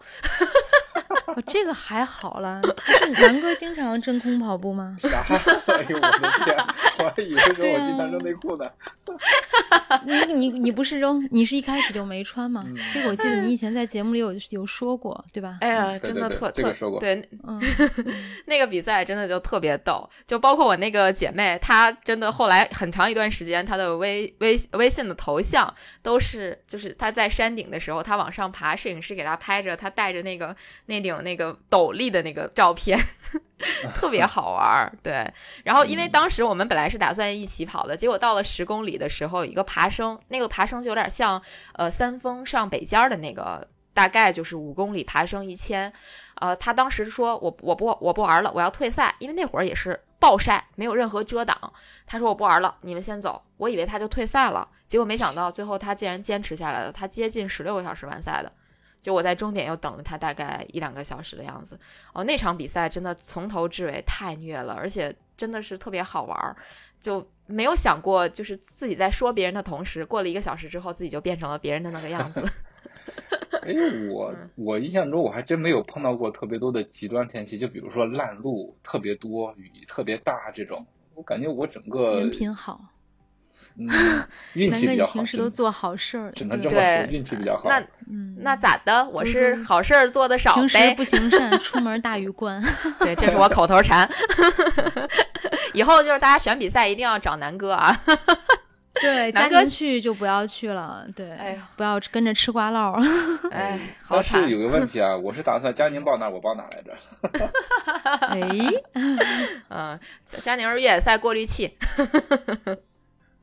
[1.27, 2.61] 哦，这个还好了。
[2.85, 4.95] 是南哥经常真空跑步吗？
[5.01, 5.23] 啥？
[5.67, 6.57] 哎呦我的天！
[7.03, 8.69] 我还以为说我经常扔内裤呢。
[10.05, 12.63] 你你你不是扔，你是一开始就没穿吗？
[12.65, 15.57] 嗯、这个我记得你以前在节目里有有说过，对吧？
[15.61, 17.61] 哎呀，真的特对对特对，嗯，
[18.45, 32.97] 那个比赛真的就特别逗，就包括我那个姐妹，她真的后来很长一段时间，她的微微微信的头像都是，就是她在山顶的时候，她往上爬，摄影师给她拍着她戴着那个那顶那个斗笠的那个照片，
[33.95, 34.91] 特别好玩儿。
[35.03, 35.31] 对，
[35.63, 41.41] 然后因为当时我们本来是打算一起跑的，结果到了十公里的时候，一个爬升，那个爬升就有点像
[41.73, 45.91] 呃三峰上北尖的那个，大概就是五公里爬升一千。
[46.35, 51.55] 呃，他当时说我我不我不玩了，我要退赛，因为那会儿也是暴晒，没有任何遮挡。
[52.07, 53.41] 他说我不玩了，你们先走。
[53.57, 58.51] 我以为他就退赛了，结果没想到最后他竟然坚持下来了，他接近十六个小时完赛的。
[59.01, 61.77] 就我在终点又等了他大概一两个小时的样子。
[62.13, 66.55] 哦，那场比赛真的从头至尾太虐了，而且真的是特别好玩儿，
[66.99, 72.41] 就没有想过就是自己在说别人的同时，过了一个小时之后，自己就变成了别人的那个样子。
[73.63, 73.73] 哎，
[74.09, 80.85] 我我印象中我还真没有碰到过特别多的极端天气，就比如说烂路特别多、雨特别大这种。
[81.13, 82.79] 我感觉我整个人品好，
[83.77, 83.87] 嗯，
[84.53, 85.11] 运气比较好。
[85.13, 87.69] 你平时都做好事儿，只能这么说，运气比较好。
[87.69, 87.79] 那
[88.11, 89.07] 嗯，那咋的？
[89.09, 90.61] 我是好事儿做的少呗。
[90.61, 92.61] 平时不行善，出门大于关。
[92.99, 94.09] 对，这是我口头禅。
[95.73, 97.97] 以后就是大家选比赛一定要找南哥啊。
[98.95, 101.07] 对， 南哥去就不要去了。
[101.15, 102.93] 对，哎呀，不要跟着吃瓜唠。
[103.49, 104.43] 哎，好但惨。
[104.43, 106.91] 是有个问题啊，我是打算佳宁报哪，我报哪来着？
[108.27, 108.41] 哎，
[109.69, 109.99] 嗯，
[110.41, 111.77] 佳宁是越野赛过滤器。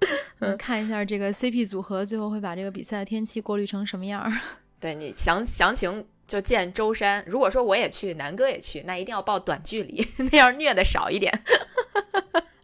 [0.40, 4.32] 嗯，看一下这个 CP 组合最后会把这个比赛的天气过滤成什么样儿。
[4.80, 7.24] 对你详详情就见周山。
[7.26, 11.32] 如果说我也去，南哥也去，那一定要报短距离， 那样虐的少一点。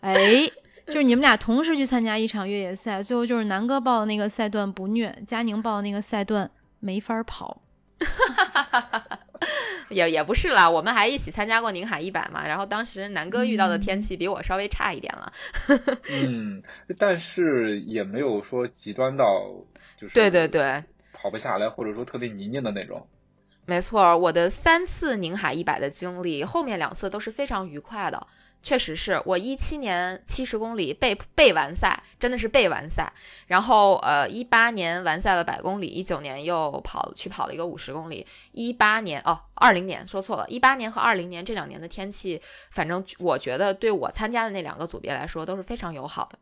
[0.00, 0.48] 哎，
[0.86, 7.62] 就是你们俩同时去参加一场越野赛，最后就是南哥报的那个赛段不虐，佳宁报的那个赛段没法跑。
[9.90, 12.46] 也也不是啦，我们还一起参加过宁海一百嘛。
[12.46, 15.32] 然后当时南哥遇到的天气比我稍微差一点了。
[16.10, 16.62] 嗯，
[16.98, 19.24] 但是也没有说极端到
[19.96, 23.06] 就是对对对，跑不下来，或者说特别泥泞的那种。
[23.66, 28.26] 没错，我的三次宁海一百的经历，后面两次都是非常愉快的。
[28.64, 33.12] 确实是我一七年七十公里备备完赛，真的是备完赛。
[33.46, 38.26] 然后呃，一八年完赛了百公里，一九年又跑去跑了一个五十公里。
[38.52, 46.38] 一八年哦，二零年说错了，一八年和二零年这两年的天气，反正我觉得对我参加的那两个组别来说都是非常友好的。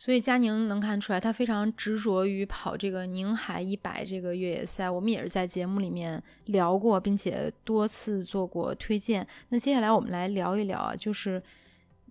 [0.00, 4.88] 所以佳宁能看出来，他非常执着于跑这个宁海一百这个越野赛。
[4.88, 9.28] 我们也是在节目里面聊过，并且多次做过推荐。
[9.50, 11.42] 那接下来我们来聊一聊啊，就是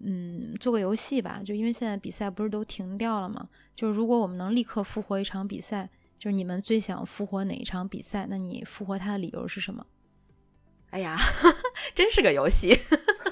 [0.01, 1.41] 嗯，做个游戏吧。
[1.43, 3.49] 就因为现在比赛不是都停掉了吗？
[3.75, 8.27] 就是如果我们能立刻复活一场比赛，就是你们最想复活哪一场比赛？
[8.29, 9.83] 那你复活它的理由是什么？
[10.91, 11.17] 哎呀，
[11.95, 12.69] 真是个游戏。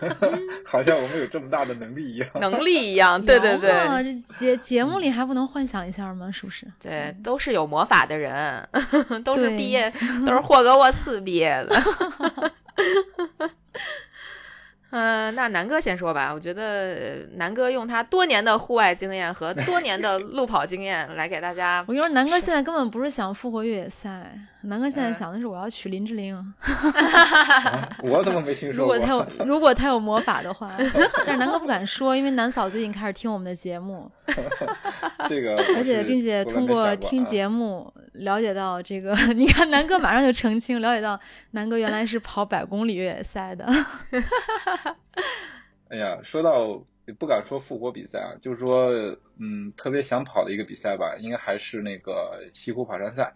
[0.66, 3.72] 好像我们有这么大的能力一样，能力一样，对对对，
[4.04, 6.32] 这节节目里还不能幻想一下吗？
[6.32, 6.68] 是不是？
[6.80, 8.68] 对，都是有魔法的人，
[9.24, 9.92] 都是毕业，
[10.26, 12.52] 都是霍格沃茨毕业的。
[14.98, 16.34] 嗯，那南哥先说吧。
[16.34, 21.84] 我觉得南哥用他多年的户外经验和多年的路跑经验来给大家。
[21.88, 24.32] 我跟你说，南哥现在根本不是想复活越野赛，
[24.64, 26.36] 南哥现在想的是我要娶林志玲。
[28.02, 28.96] 我怎么没听说过？
[28.96, 30.74] 如果他有， 如果他有魔法的话，
[31.26, 34.10] 但是南哥不敢说，因为南嫂最近开始听我们的节目。
[35.30, 41.20] 这个，而且并且通过听节目了解到这个， 你看南哥马上就澄清，了解到
[41.52, 43.66] 南哥原来是跑百公里越野赛的。
[45.90, 46.84] 哎呀，说到
[47.18, 48.90] 不敢说复活比赛啊，就是说，
[49.40, 53.34] 嗯，特别想跑的一个比赛吧，应该还是那个西湖跑山赛。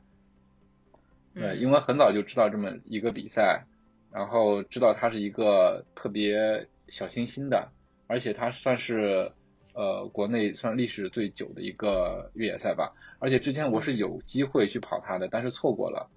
[1.34, 3.64] 对，因为很早就知道这么一个比赛，
[4.12, 7.70] 然后知道它是一个特别小清新的，
[8.08, 9.32] 而且它算是
[9.74, 12.92] 呃国内算历史最久的一个越野赛吧。
[13.20, 16.10] 而且之前我是有机会去跑它的，但是错过了。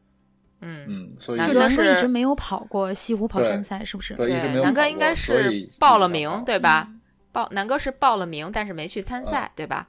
[0.61, 4.15] 嗯嗯，所以南哥一直没有跑过西湖跑山赛，是不是？
[4.15, 4.31] 对，
[4.63, 6.91] 南哥应该是报了名，对吧？
[7.33, 9.87] 报南哥是报了名，但是没去参赛，对吧？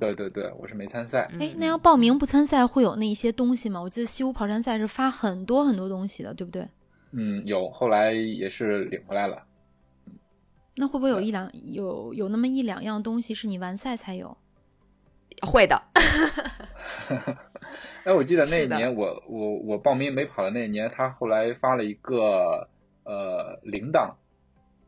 [0.00, 1.26] 对对对，我是没参赛。
[1.38, 3.80] 哎，那要报名不参赛会有那一些东西吗？
[3.80, 6.66] 我记得西湖跑山赛是发很多很多东西的，对不对？
[7.12, 9.45] 嗯，有，后来也是领回来了。
[10.76, 14.36] 那会不会有一两有有那么一两样东西是你完赛才有？
[15.42, 15.80] 会的。
[18.04, 22.68] 哎，我记得那一年我我我报名没跑的那一年，他后来发了一个
[23.04, 24.14] 呃铃铛，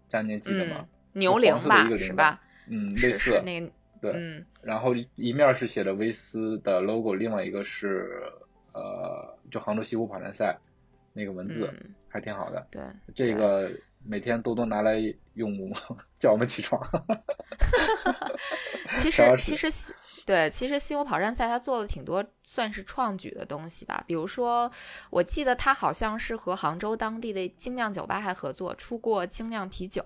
[0.09, 0.87] 佳年记得吗？
[1.13, 2.41] 牛铃吧，是吧？
[2.69, 3.71] 嗯，类似那个
[4.01, 4.13] 对。
[4.15, 4.45] 嗯。
[4.63, 8.23] 然后一面是写着威斯的 logo，另外一个是
[8.73, 10.57] 呃，就杭州西湖跑男赛
[11.13, 11.73] 那个文字，
[12.09, 12.67] 还挺好的。
[12.71, 12.83] 对，
[13.15, 13.71] 这个
[14.09, 14.95] 每天多多拿来
[15.35, 15.53] 用，
[16.19, 16.81] 叫我们起床。
[18.99, 19.95] 其实其实。
[20.27, 24.71] 对，其实西湖跑山赛他做了挺多算是创举的东西吧，比如说，
[25.09, 30.05] 我记得他好像是和杭州当地的精酿酒吧还合作出过精酿啤酒，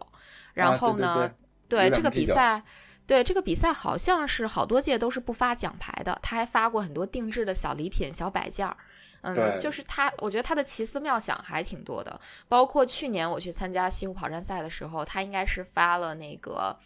[0.54, 1.34] 然后呢，
[1.68, 2.62] 对这个比赛，
[3.04, 8.76] 对这个比赛好像是好多届都是不发奖牌的，他还发过很多定制的小礼品、小摆件儿，
[9.22, 16.76] 嗯，就是他，我觉得他的奇思妙想还挺多的，包括去年我去参加西湖跑山赛的时候，他应该是发了那个，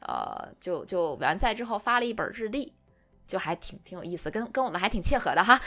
[0.00, 2.72] 呃，就就完赛之后发了一本日历。
[3.28, 5.60] 就还挺挺有意思，跟跟我们还挺切合的哈。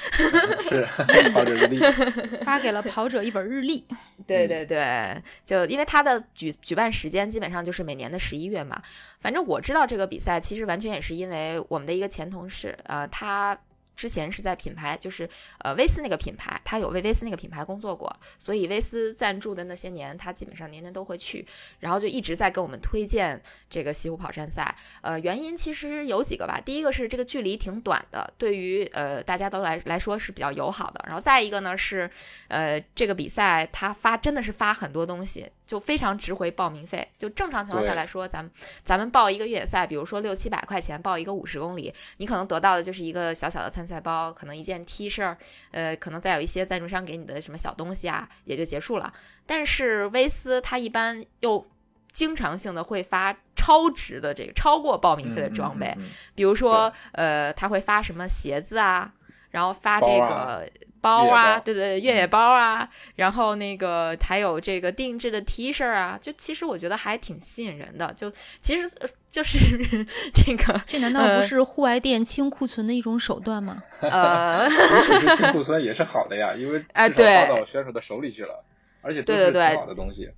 [0.69, 0.87] 是
[1.33, 1.77] 跑者日历，
[2.45, 3.85] 发给了跑者一本日历。
[4.25, 8.81] 对对对，就因为他的举举办时间基本上就是每年的十一月嘛。
[9.19, 13.59] 反正我知道这个比赛，其实完全也是因为我们的一个前同事，呃，他。
[13.99, 21.45] 之前是在品牌，就是呃威斯那个品牌，他有为威斯那个品牌工作过，所以威斯赞助的那些年，他基本上年年都会去，
[21.79, 24.73] 然后就一直在给我们推荐这个西湖跑山赛。
[25.01, 32.09] 呃，原因其实有几个吧，第一个是这个距离挺短的，对于呃大家都来来说是比较友好的，然后再一个呢是，
[32.47, 35.51] 呃这个比赛他发真的是发很多东西。
[35.69, 37.07] 就非常值回报名费。
[37.15, 38.51] 就正常情况下来说，咱们
[38.83, 45.37] 咱们报一个越野赛，比如说六七百块钱报一个五十公里，你可能得到的就是一个小小的参赛包，可能一件 T 恤，
[45.69, 49.13] 呃，可能再有一些赞助商给你的什么小东西啊，也就结束了。
[49.45, 51.63] 但是威斯它一般又
[52.11, 55.95] 经常性的会发超值的这个超过报名费的装备，
[56.33, 59.13] 比如说呃，他会发什么鞋子啊。
[59.51, 60.61] 然后发这包个啊
[61.01, 68.13] 包啊，包对对，越野包啊，然后那个还有这个定制的 T 恤啊，就其实我觉得还挺吸引人的。
[68.17, 69.57] 就其实呃就是
[70.35, 73.81] 这个这难道不是户外店清库存的一种手段吗？
[74.01, 78.61] 呃，其实清库存也是好的呀，因为哎对包到选手的手里去了，
[79.01, 80.29] 而且都是对对对挺好的东西。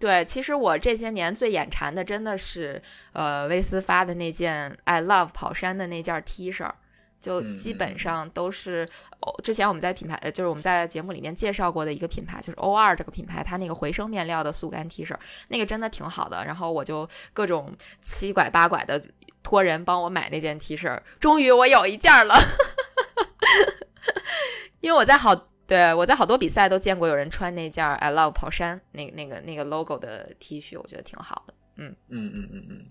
[0.00, 6.68] 对，其实我这些年最眼馋的真的是呃威斯发的那件 I Love 跑山的那件 T 恤。
[7.22, 8.86] 就嗯基本上都是，
[9.20, 15.16] 哦，之前我们在品牌，呃，就是我们在节目里面介绍过的一个品牌，就是 O 二这个品牌，它那个回声面料的速干 T 恤，
[15.48, 16.44] 那个真的挺好的。
[16.44, 19.00] 然后我就各种七拐八拐的
[19.42, 22.34] 托人帮我买那件 T 恤，终于我有一件儿了，
[24.80, 25.34] 因为我在好
[25.66, 31.54] 对我在好多比赛都见过有人穿那件儿 I Love 跑山那那个那个 logo 的 T 恤，我觉得挺好的。
[31.76, 32.86] 嗯嗯嗯嗯嗯。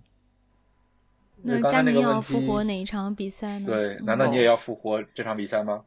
[1.44, 3.66] 那佳宁要复活哪一场比赛呢？
[3.68, 5.82] 对，嗯难道你也要复活这场比赛吗？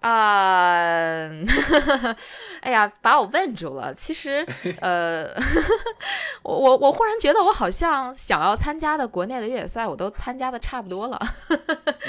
[0.00, 1.28] 啊、
[2.62, 3.92] 哎呀，把我问住了。
[3.94, 4.46] 其实，
[4.80, 5.28] 呃，
[6.44, 11.18] 我我我忽然觉得我好像想要参加的国内的越野赛，我都参加的差不多了。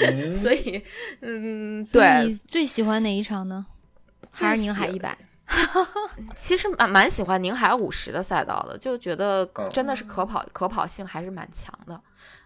[0.06, 0.82] 嗯，所以，
[1.20, 3.66] 嗯，对你，最喜欢哪一场呢？
[4.30, 5.16] 还是宁海一百？
[6.36, 12.00] 其实蛮蛮喜欢宁海五十的赛道的，就觉得嗯真的是可跑可跑性还是蛮强的。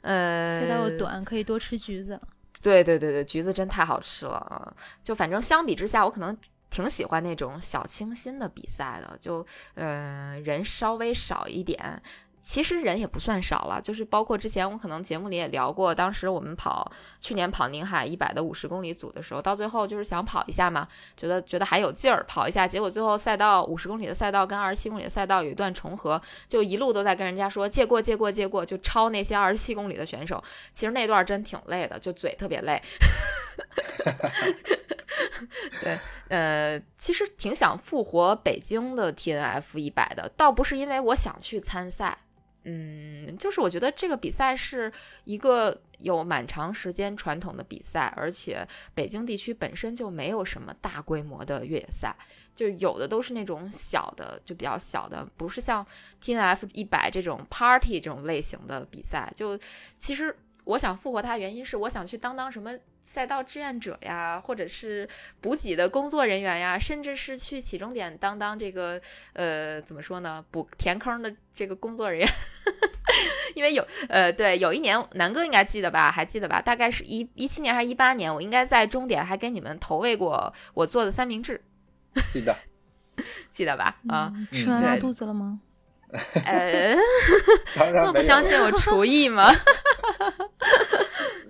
[0.05, 2.21] 呃，赛道又短，可以多吃橘子。
[2.63, 4.73] 对对对对，橘子真太好吃了啊！
[5.03, 6.37] 就反正相比之下，我可能
[6.71, 12.01] 挺喜欢那种小清新的比赛的，就呃人稍微少一点。
[12.47, 30.45] 其实人也不算少了，就是包括之前我可能节目里也聊过，当时我们跑去年跑宁海一百的五十公里组的时候，到最后就是想跑一下嘛，觉得觉得还有劲儿跑一下，结果最后赛道五十公里的赛道跟二十七公里的赛道有一段重合，就一路都在跟人家说借过借过借过，就超那些二十七公里的选手。
[30.75, 32.79] 其实那段真挺累的，就嘴特别累。
[35.81, 42.19] 对，呃，其实挺想复活北京的 TNF 一百的，倒不是因为我想去参赛，
[42.65, 44.93] 嗯，就是我觉得这个比赛是
[45.25, 52.17] 一个有蛮长时间传统的比赛，而且北京地区本身就没有什么大规模的越野赛，
[52.57, 55.87] 就有的都是那种小的，就比较小的，不是像
[56.23, 59.31] TNF 一百这种 party 这种类型的比赛。
[59.37, 59.59] 就
[59.99, 62.73] 其实我想复活它，原因是我想去当当什么
[63.05, 65.09] 赛道志愿者呀，或者是
[65.41, 69.01] 补给的工作人员呀，甚至是去起终点当当这个
[69.35, 72.29] 呃怎么说呢，补填坑的这个工作人员。
[73.55, 76.61] 因为有呃，对，有一年南哥应该记得吧，还记得吧？
[76.61, 81.63] 大概是一一七年还是一八年，我应该在终点还给你们投喂过我做的三明治，
[82.33, 82.57] 记得。
[83.53, 83.97] 记得吧？
[84.09, 85.61] 啊，嗯，吃完拉肚子了吗？
[86.45, 86.97] 呃，
[87.77, 89.53] 这么不相信我厨艺吗？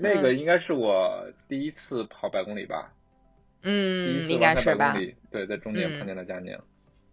[0.04, 2.92] 那个应该是我第一次跑百公里吧，
[3.62, 4.96] 嗯，应该是吧。
[5.30, 5.98] 对，在终点嗯。
[5.98, 6.56] 碰见了佳宁。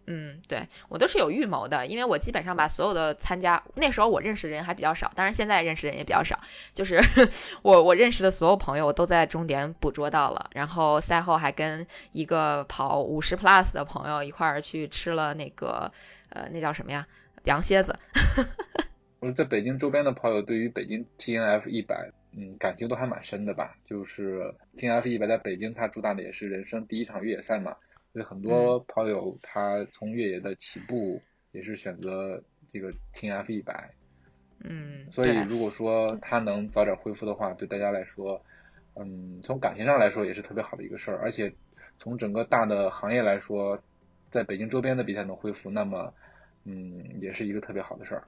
[0.06, 6.36] 嗯，对我都是有预谋的，因为我基本上把所有的参加那时候我认识的人还比较少，当然现在认识的人也比较少，
[6.74, 7.00] 就是
[7.62, 15.90] 我我认识的所有朋友我都在终点捕捉到了，然后赛后还跟一个跑五十 plus 的朋友一块儿去吃了那个
[16.30, 17.06] 呃那叫什么呀？
[17.44, 17.96] 羊蝎子，
[19.20, 23.76] 我说在北京周边的跑友对于北京 TNF 一百，嗯，感情都还蛮深的吧。
[23.84, 27.76] 就是 TNF 一百在北京，他主打的也是人生第一场越野赛嘛，
[28.12, 31.20] 所以很多跑友他从越野的起步
[31.52, 33.90] 也是选择这个 TNF 一百。
[34.64, 38.40] 嗯，所以如果说他能早点恢复的话，对大家来说，
[38.94, 41.52] 嗯，从感情上来说也是特别好的一个事儿，而且
[41.98, 43.82] 从整个大的行业来说，
[44.30, 46.14] 在北京周边的比赛能恢复，那么，
[46.64, 48.24] 嗯，也是一个特别好的事儿。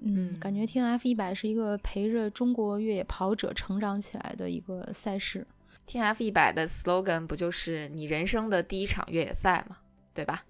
[0.00, 5.46] 嗯，嗯感觉 T F 一百是一个陪着中国越野跑者成长起来的一个赛事。
[5.86, 9.78] T F 一百的 slogan 不就是你人生的第一场越野赛吗，
[10.12, 10.44] 对吧？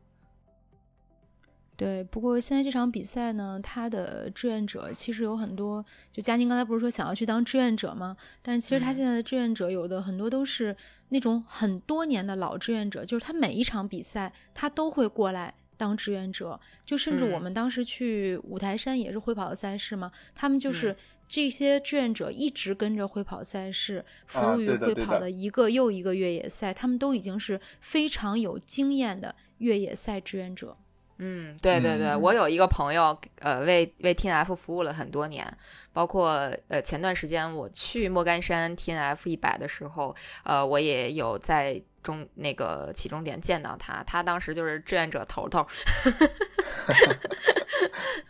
[1.76, 8.16] 对，不过现在这场比赛呢，他的志愿者其实有很多，就佳宁刚才不是说想要去当志愿者吗？
[8.42, 10.76] 但是其实他嗯现在的志愿者有的很多都是
[11.10, 17.42] 那种很多年的老志愿者，就是他每一场比赛他都会过来当志愿者，就甚至我嗯。
[17.42, 20.96] 们当时去五台山也是会跑的赛事嘛，他们就是嗯
[21.28, 30.76] 这些志愿者一直跟着会跑赛事，服啊务于会跑的一个又一个越野赛，他们都已经是非常有经验的越野赛志愿者。
[31.18, 35.44] 嗯，对对对，嗯我有一个朋友，呃，为为 T N F 服务了很多年，
[35.92, 40.14] 包括呃前段时间我去莫干山 T N F 一百的时候，
[40.44, 45.66] 呃，我也有在中那个起终点见到他，他当时就是志愿者头头。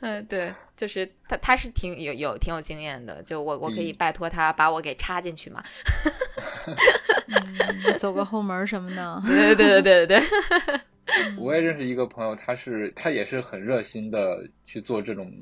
[0.01, 5.62] 嗯，对，就是他，他是挺有有挺有经验的，就我我可以嗯拜托他把我给插进去嘛。
[7.28, 9.22] 嗯，走个后门什么的。
[9.26, 10.80] 对对对对对对。
[11.39, 15.33] 我也认识一个朋友，他是他也是很热心的去做这种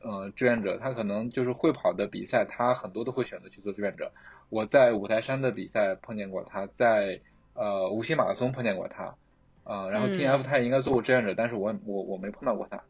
[0.00, 4.10] 呃志愿者，他可能就是会跑的比赛，他很多都会选择去做志愿者。
[4.50, 7.20] 我在五台山的比赛碰见过他，在
[7.54, 9.14] 呃无锡马拉松碰见过他，
[9.64, 12.82] 呃，然后 T F 他也应该做过志愿者，但是我我我没碰到过他。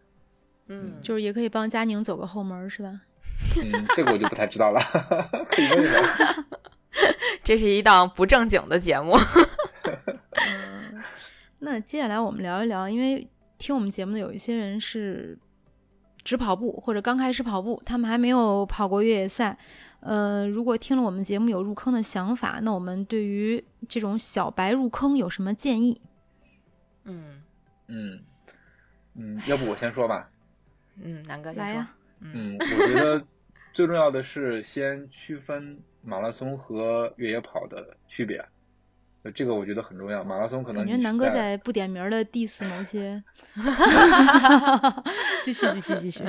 [0.68, 3.01] 嗯，就是也可以帮佳宁走个后门，是吧？
[3.57, 4.80] 嗯，这个我就不太知道了，
[5.51, 5.93] 可以问问。
[7.45, 9.12] 这是一档不正经的节目。
[11.62, 15.38] 嗯，那接下来我们聊一聊，因为听我们节目的有一些人是
[16.22, 19.56] 只跑步或者刚开始跑步，他们还没有跑过越野赛。
[20.00, 26.00] 呃，如果听了我们节目有入坑的想法，那我们对于这种小白入坑有什么建议？
[27.04, 27.40] 嗯
[27.86, 28.20] 嗯
[29.14, 30.28] 嗯，要不我先说吧。
[30.96, 31.86] 嗯，南哥先说。
[32.20, 33.24] 嗯，我觉得
[33.72, 38.44] 最重要的是先区分马拉松和越野跑的区别，
[39.30, 40.24] 这个我觉得很重要。
[40.24, 43.22] 马拉松可能感觉南哥在不点名的 diss 某些，
[45.44, 46.22] 继续继续继续。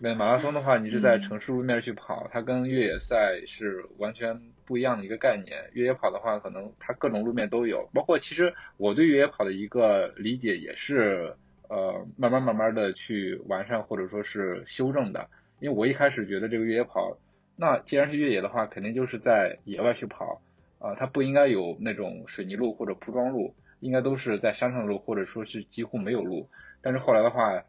[0.00, 5.56] 那 马拉松的话，你是在城市路面去跑，它跟越野赛是完全不一样的一个概念。
[5.72, 11.34] 越野跑的话，可能它各种路面都有，包括其实我对越野跑的一个理解也是。
[11.68, 15.26] 呃，慢慢慢慢的去完善或者说是修正的，
[15.58, 17.16] 因为我一开始觉得这个越野跑，
[17.56, 20.42] 那既然是越野的话，肯定就是在野外去跑，
[20.82, 26.48] 啊，它不应该有那种水泥路或者铺装路，应该都是在山上的路或者说是几乎没有路。
[26.80, 27.62] 但是后来的话，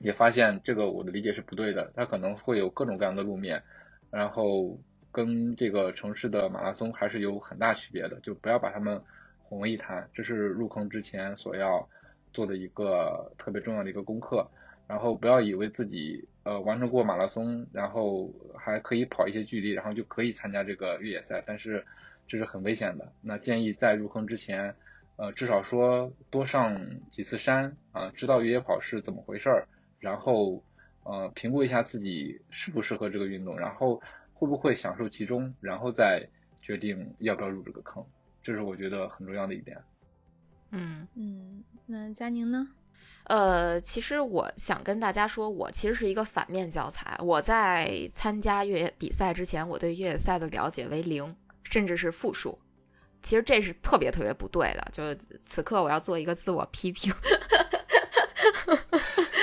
[0.00, 3.62] 也发现这个我的理解是不对的，它可能会有各种各样的路面，
[4.10, 4.78] 然后
[5.12, 9.00] 跟这个城市的马拉松还是有很大区别的，就不要把它们
[9.44, 11.88] 混为一谈，这是入坑之前所要。
[12.32, 14.46] 做的一个特别重要的一个功课，
[14.86, 21.82] 然后不要以为自己呃完成过马拉松，然后还可以跑一些距离，然后就可以参加这个越野赛，但是
[22.28, 23.12] 这是很危险的。
[23.20, 24.74] 那建议在入坑之前，
[25.16, 26.78] 呃至少说多上
[27.10, 29.66] 几次山啊，知道越野跑是怎么回事儿，
[29.98, 30.62] 然后
[31.04, 34.00] 呃评估一下自己适不适合这个运动，然后
[34.34, 36.26] 会不会享受其中，然后再
[36.60, 38.04] 决定要不要入这个坑，
[38.42, 39.78] 这是我觉得很重要的一点。
[40.70, 42.68] 嗯嗯，那佳宁呢？
[43.28, 47.16] 呃，其实我想跟大家说，我其实是一个反面教材。
[47.20, 51.34] 我在参加越野比赛之前，我对越野赛的了解为零，
[51.70, 52.58] 甚至是负数。
[53.22, 54.88] 其实这是特别特别不对的。
[54.92, 55.02] 就
[55.44, 57.12] 此刻，我要做一个自我批评。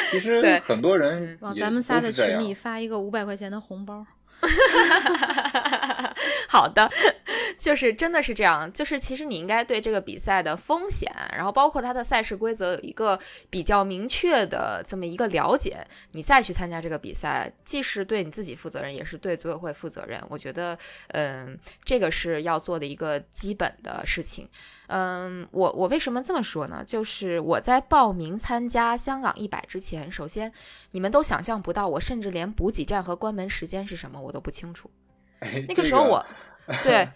[0.09, 4.05] 其实很多人往咱们仨的群里发一个五百块钱的红包。
[6.47, 6.89] 好的。
[7.63, 13.17] 就是真的是这样，就是其实你应该对这个比赛的风险，然后包括它的赛事规则有一个
[13.49, 15.77] 比较明确的这么一个了解，
[16.11, 20.21] 你再去参加这个比赛，既是对你自己负责任，也是对组委会负责任。
[20.27, 20.77] 我觉得，
[21.13, 24.49] 嗯，这个是要做的一个基本的事情。
[24.87, 26.83] 嗯，我我为什么这么说呢？
[26.85, 30.51] 就是我在报名参加香港一百之前，首先
[30.91, 34.91] 你们都想象不到，我甚至连补给站和关门时间是什么我都不清楚。
[35.39, 36.25] 那个时候我，
[36.83, 37.07] 对。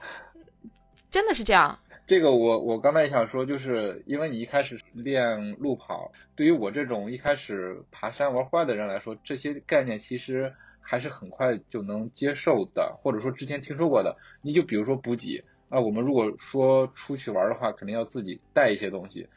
[1.17, 14.15] 真的是这样，这个我我刚才也想说，就是因为你一开始练路跑，对于我这种一开始爬山玩坏的人来说，这些概念其实还是很快就能接受的，或者说之前听说过的。
[14.43, 19.27] 你就比如说补给啊，我们如果说出去玩的话，肯定要自己带一些东西。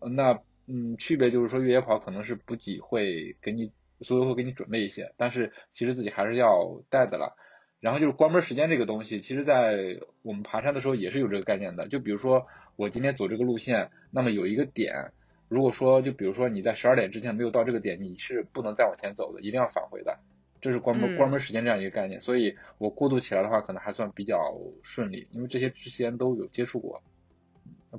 [0.00, 3.70] 那嗯，区别就是说越野跑可能是补给会给你，
[4.00, 7.36] 所以会给你准备一些，但是其实自己还是要带的了。
[7.80, 11.86] 然后就是关门时间这个东西，其实，在我们爬山的时候也是有这个概念的。
[11.86, 15.12] 就比如说，我今天走这个路线，那么有一个点，
[15.48, 20.18] 如果说，就比如说你在十二点之前没有到这个点，你是不能再往前走的，一定要返回的。
[20.60, 22.20] 这是关门关门时间这样一个概念。
[22.20, 27.00] 所以我过渡起来的话，可能还算比较顺利，因为这些之前都有接触过，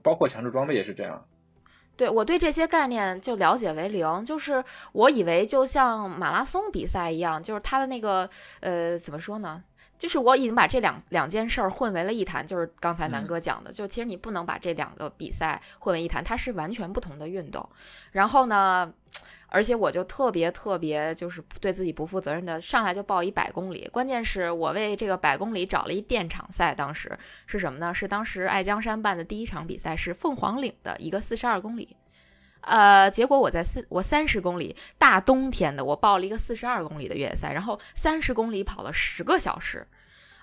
[0.04, 1.26] 包括强制装备也是这样。
[1.96, 9.64] 对我对这些概念就了解为零，就是我以为就像马拉松比赛一样，就是它的那个呃，怎么说呢？
[10.00, 17.68] 就是我已经把这两两件事儿混为了一谈，就是刚才南哥讲的，就其实你不能把这两个比赛混为一谈，它是完全不同的运动。
[18.14, 18.92] 然后呢，
[19.50, 27.12] 而且我就特别特别就是对自己不负责任的，上来就报一百公里，关键是我为这个百公里找了一电场赛，当时
[27.46, 27.94] 是什么呢？
[27.94, 31.98] 是当时爱江山办的第一场比赛，是凤凰岭的一个四十二公里。
[32.62, 39.88] 呃，结果我在四我三十公里大冬天的，我报了一个四十二公里的越野赛，然后三十公里跑了十个小时，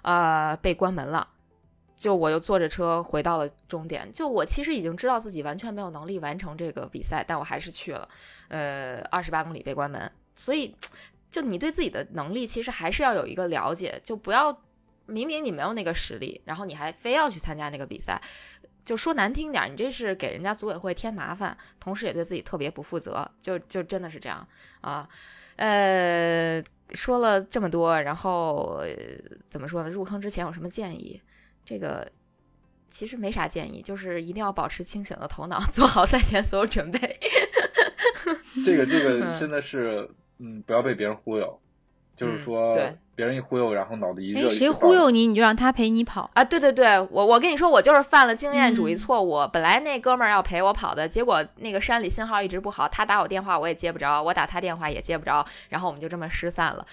[0.02, 1.28] 呃，被关门了。
[1.96, 4.10] 就我又坐着车回到了终点。
[4.12, 8.06] 就我其实已经知道自己完全没有能力完成这个比赛，但我还是去了。
[8.48, 10.76] 呃，二十八公里被关门，所以
[11.30, 14.54] 就你对自己的能力其实还是要有一个了解，就不要
[15.06, 18.20] 明明你没有那个实力，然后你还非要去参加那个比赛，
[18.86, 24.46] 就说难听点儿，你这是给人家组委会添麻烦，同时也对自己特别不负责，就就真的是这样
[24.80, 25.06] 啊。
[25.56, 28.88] 呃，说了这么多，然后、呃
[29.50, 29.90] 怎么说呢？
[29.90, 31.20] 入坑之前有什么建议？
[31.64, 32.08] 这个
[32.88, 37.18] 其实没啥建议，就是一定要保持清醒的头脑，做好赛前所有准备。
[38.64, 40.08] 这个这个嗯真的是，
[40.38, 41.60] 嗯，不要被别人忽悠，
[42.16, 46.30] 就是嗯说对别人一忽悠，然后脑子一热，哎，谁忽悠你，你就让他陪你跑。
[46.34, 49.48] 啊，对对对，我我跟你说，我就是犯了经验主义嗯错误。
[49.52, 56.84] 本来那哥们儿要陪我跑的，结果那个山里信号一直不好，他打我电话我也接不着，我打他电话也接不着，然后我们就这么失散了。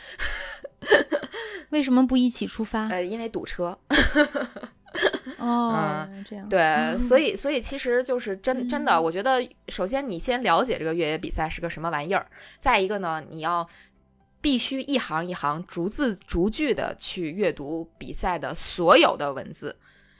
[1.71, 2.87] 为什么不一起出发？
[2.87, 3.77] 呃，因为堵车。
[5.39, 6.47] 哦，这样。
[6.47, 12.25] 对，所 以所以其实就是真真的，嗯我觉得首先你先了解这个越野比赛是个什么玩意儿，
[12.59, 13.67] 再一个呢，你要
[14.43, 19.73] 必须一行一行逐字逐句的去阅读比赛的所有的文字，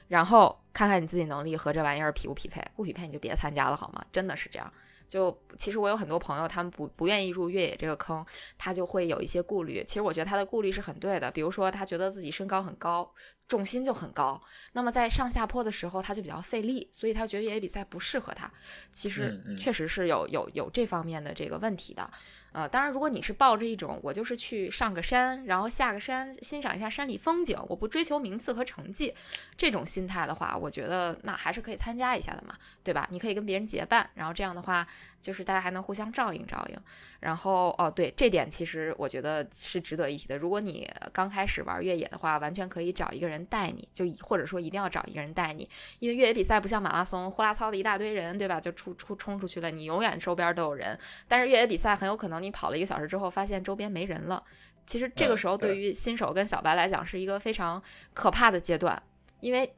[0.07, 4.01] 然后看看你自己能力和这玩意儿匹不匹配，不匹配你就别参加了好吗？
[4.13, 4.73] 真的是这样。
[5.09, 8.25] 就其实我有很多朋友，他们不不愿意入越野这个坑，
[8.57, 9.83] 他就会有一些顾虑。
[9.85, 13.13] 其实我觉得他的顾虑是很对的，比如说他觉得自己身高很高，
[13.45, 18.49] 重心就很高，那么在上下坡的时候他就比较费力，所以他觉得越野比赛不适合他。
[18.93, 22.09] 其实确实是有有有这方面的这个问题的。
[22.53, 29.13] 呃，当然，如果你是抱着一种我就是去上个山，然后下个山，欣赏一下山里风景，我不追求名次和成绩
[29.57, 33.07] 这种心态的话，我觉得那还是可以参加一下的嘛，对吧？
[33.11, 34.87] 你可以跟别人结伴，然后这样的话，
[35.23, 36.77] 就是大家还能互相照应照应。
[37.21, 40.37] 然后哦，对，这点其实我觉得是值得一提的。
[40.37, 45.67] 如果你刚开始玩越野的话，完全可以找一个人带你，就以或者说一定要找一个人带你，
[45.99, 48.59] 因为越野比赛不像马拉松，呼啦操的一大堆人，对吧？
[48.59, 50.99] 就出出冲出去了，你永远周边都有人。
[51.27, 54.43] 但是越野比赛很有可能你跑了一个小时之后，发现周边没人了。
[54.85, 57.81] 其实这个嗯时候对对于新手跟小白来讲是一个非常
[58.13, 59.01] 可怕的阶段，
[59.39, 59.73] 因为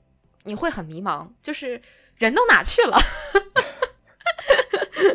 [0.45, 1.79] 你会很迷茫，就是
[2.17, 2.97] 人都哪去了？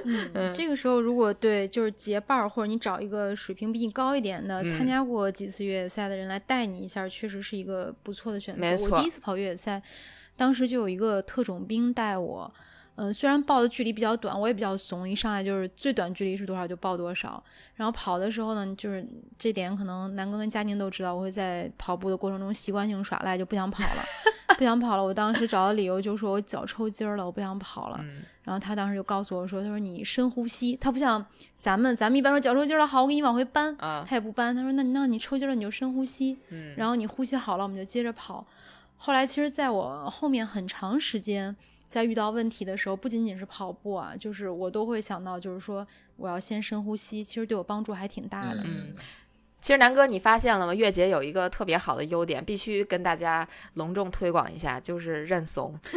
[0.07, 8.61] 嗯嗯，这个时候如果对就是结伴儿，或者你找一个水平比你高一点的、嗯参加过几次越野赛的人来带你一下，确实是一个不错的选择。
[8.61, 9.83] 没错我第一次跑越野赛，
[10.37, 12.53] 当时就有一个特种兵带我。
[12.97, 17.43] 嗯，虽然报的距离比较短，我也比较怂，一上来就是最短距离是多少就报多少。
[17.77, 19.07] 然后跑的时候呢，就是
[19.39, 24.03] 这点可能南哥跟佳宁都知道，我会在跑步的过程中习惯性耍赖，就不想跑了，
[24.59, 25.05] 不想跑了。
[25.05, 27.99] 我当时找的理由就是说我脚抽筋儿了，我不想跑了。
[28.03, 31.25] 嗯然后他当时就告诉我说：“他说你深呼吸，他不像
[31.61, 34.57] 咱们，咱们一般说脚抽筋了，好，我给你往回搬，啊他也不搬。
[34.57, 38.45] 他说那那你抽筋了你就深呼吸，嗯，然后你呼吸好了，我们就接着跑。
[38.97, 41.55] 后来其实在我后面很长时间，
[41.87, 45.87] 在遇到问题的时候，不仅仅是跑步啊，就是我都会想到，就是说
[46.17, 48.63] 我要先深呼吸，其实对我帮助还挺大的。
[48.65, 48.93] 嗯
[49.61, 50.75] 其实南哥，你发现了吗？
[50.75, 55.79] 月姐有一个特别好的优点，必须跟大家隆重推广一下，就是认怂。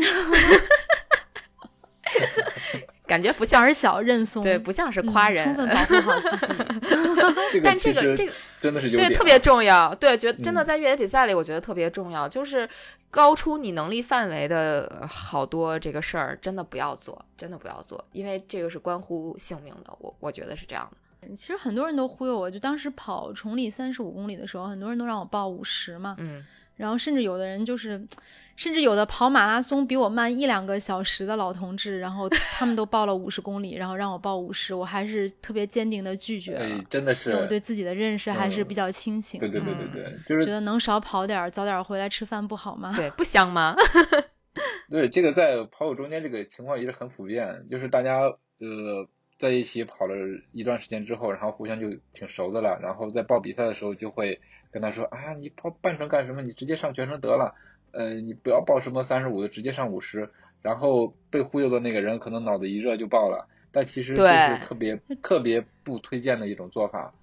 [3.05, 6.53] 感觉不像是小认怂，对，不像是嗯夸人，充分保护好自己。
[7.61, 9.93] 但这个这个真的是优点啊，对特别重要。
[9.93, 12.67] 对，觉得真的嗯在越野比赛里，我觉得特别重要，就是
[13.11, 19.93] 高出你能力范围的呃好多这个事儿，真的不要做，真的不要做，因为这个是关乎性命的。
[19.99, 20.97] 我我觉得是这样的。
[21.35, 26.43] 其实很多人都忽悠我，就当时跑崇礼三十五公里的时候，很多人都让我报五十嘛，嗯，
[26.75, 28.05] 然后甚至有的人就是，
[28.55, 42.93] 甚至有的跑马拉松比我慢一两个小时的老同志，然后他们都报了五十公里，然后让我报五十，我还是特别坚定的拒绝了，哎，真的是因为我对自己的认识还是嗯比较清醒，对对对嗯对对，就是觉得能少跑点，早点回来吃饭不好吗？
[42.97, 43.75] 对，不香吗？
[44.89, 48.19] 对，这个在跑友中间这个情况也是很普遍，就是大家
[48.59, 49.07] 呃
[49.37, 50.15] 在一起跑了
[50.51, 54.39] 一段时间之后，然后互相就挺熟的了，然后在报比赛的时候就会
[54.71, 56.41] 跟他说啊，你跑半程干什么？
[56.41, 57.55] 你直接上全程得了，
[57.91, 60.29] 呃，你不要报什么三十五的，直接上五十。
[60.61, 67.13] 然后被忽悠的那个人可能脑子一热就报了，但其实这是特别特别不推荐的一种做法。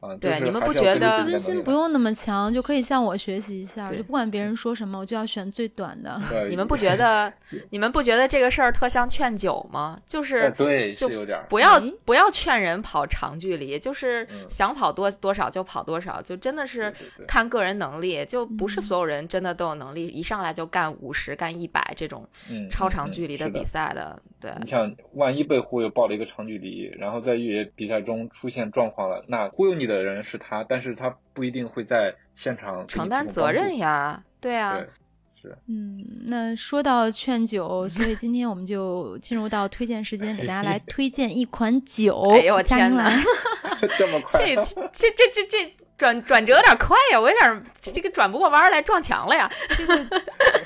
[0.00, 6.20] 啊，就是对你们不觉得自尊心不用那么强，就可以向我学习一下，就不管别人说什么，我就要选最短的。
[6.28, 7.32] 对你们不觉得
[7.70, 10.00] 你们不觉得这个事儿特像劝酒吗？
[10.06, 16.92] 就呃是对就有点儿不要哎不要劝人跑长距离，就是嗯想跑多多少就跑多少，就真的是
[17.28, 24.20] 看个人能力，就不是嗯所有人真的都有能力一上来就干五十、干一百这种嗯超长距离的比赛的。
[24.40, 33.76] 对，你想，万一被忽悠报了一个长距离，然后在越野比赛中出现状况了，那忽悠你的人是他，但是他不一定会在现场承担责任。
[33.78, 42.30] 呀，对啊对，，是嗯，那说到劝酒，所以今天我们就进入到推荐时间，给大家来推荐一款酒。
[42.30, 43.10] 哎呦我天哪
[43.98, 44.56] 这么快这，
[44.92, 49.50] 这这这这转转折有点快呀，我有点这个转不过弯来，撞墙了呀。
[49.68, 50.22] 这个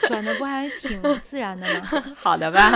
[0.07, 2.05] 转的不还挺自然的吗？
[2.15, 2.71] 好的吧，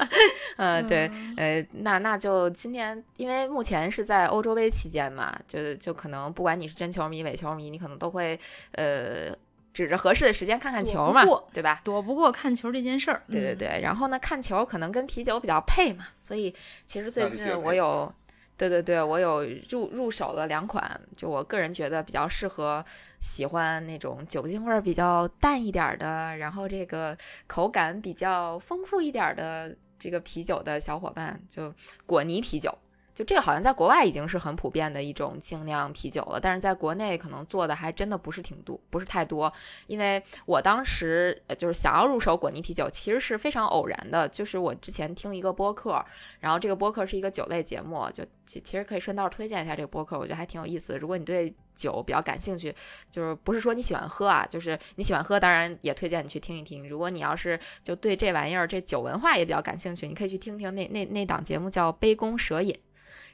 [0.56, 8.40] 嗯，对，呃，那那就今天，因为目前是在欧洲杯期间嘛，就就可能不管你是真球迷、伪球迷，你可能都会
[8.72, 9.36] 呃。
[9.74, 11.80] 指着合适的时间看看球嘛，对吧？
[11.84, 13.22] 躲不过看球这件事儿。
[13.30, 16.52] 对对对，然后呢，看球可能跟啤酒比较配嘛，所以
[16.84, 18.12] 其实最近我有，
[18.58, 22.84] 对对对，我有入入手了两款，就我个人觉得比较适合
[23.20, 31.72] 喜欢那种酒精味比较淡一点的，然后这个口感比较丰富一点的这个啤酒的小伙伴，就
[32.04, 32.76] 果泥啤酒。
[33.18, 39.52] 就这个好像在国外已经是很普遍的一种精酿啤酒了，但是在国内可能做的还真的不是挺多，不是太多。
[39.88, 46.00] 因为我当时就是想要入手果泥啤酒，其实是非常偶然的，就是我之前听一个播客，
[46.38, 50.98] 然后这个播客是一个酒类节目，就其其实可以顺道推荐一下这个播客，我觉得还挺有意思的。
[51.00, 52.72] 如果你对酒比较感兴趣，
[53.10, 56.88] 就是不是说你喜欢喝啊，就是你喜欢喝，当然也推荐你去听一听。
[56.88, 62.72] 如果你要是就对这玩意儿这酒文化也比较感兴趣，你可以去听听那那那档节目叫《杯弓蛇影》。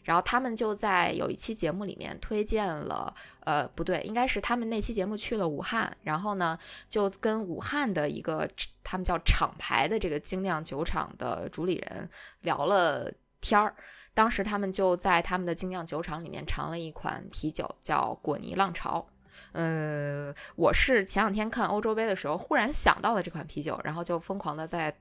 [0.05, 8.49] 然后他们就在有一期节目里面推荐了，呃，不对，应该是他们那期节目去了武汉，然后呢，就跟武汉的一个
[8.83, 12.09] 他们叫厂牌的这个精酿酒厂的主理人
[12.43, 13.75] 聊了天儿。
[14.13, 19.05] 当时他们就在他们的精酿酒厂里面尝了一款啤酒，叫果泥浪潮。
[19.53, 24.97] 嗯，我是前两天看欧洲杯的时候忽然想到了这款啤酒，然后就疯狂的在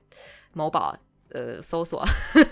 [0.52, 0.96] 某宝。
[1.34, 2.00] 呃，搜索，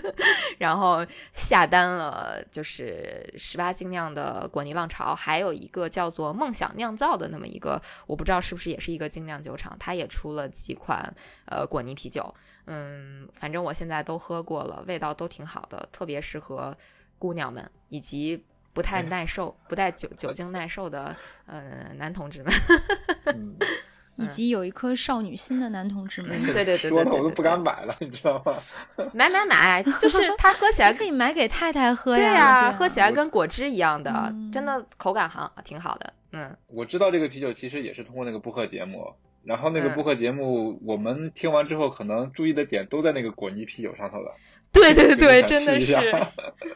[0.59, 11.15] 然后下单了，就是十八精酿的果泥浪潮，还有一个叫做梦想酿造的那么一个，我不知道是不是也是一个精酿酒厂，它也出了几款
[11.45, 16.77] 呃果泥啤酒，嗯，反正我现在都喝过了，味道都挺好的，特别适合
[17.17, 21.15] 姑娘们以及不太耐受、不带酒酒精耐受的
[21.45, 22.51] 呃男同志们。
[24.15, 28.55] 以及有一颗少女心的男同志们， 对对对，说的我都不敢买了，你知道吗？
[29.13, 36.13] 买买买，就是 它喝起来可以买给太太喝呀，喝起来跟果汁一样的，真的口感好，挺好的。
[36.31, 44.35] 嗯，我知道这个啤酒其实也是通过那个播客节目，然后那个播客节目我们听完之后，可能注意的点都在那个果泥啤酒上头了。
[44.73, 45.93] 对对对，真的是，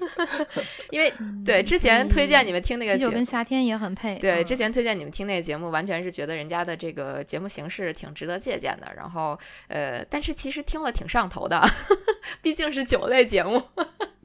[0.92, 1.12] 因为
[1.44, 4.20] 对之前推荐你们听那个啤酒跟夏天也很配。
[4.20, 8.94] 对，之前推荐你们听那个节目，完全是觉得人家的这个节目形式挺值得借鉴的。
[8.96, 9.38] 然后
[9.68, 11.60] 呃，但是其实听了挺上头的，
[12.42, 13.62] 毕竟是酒类节目。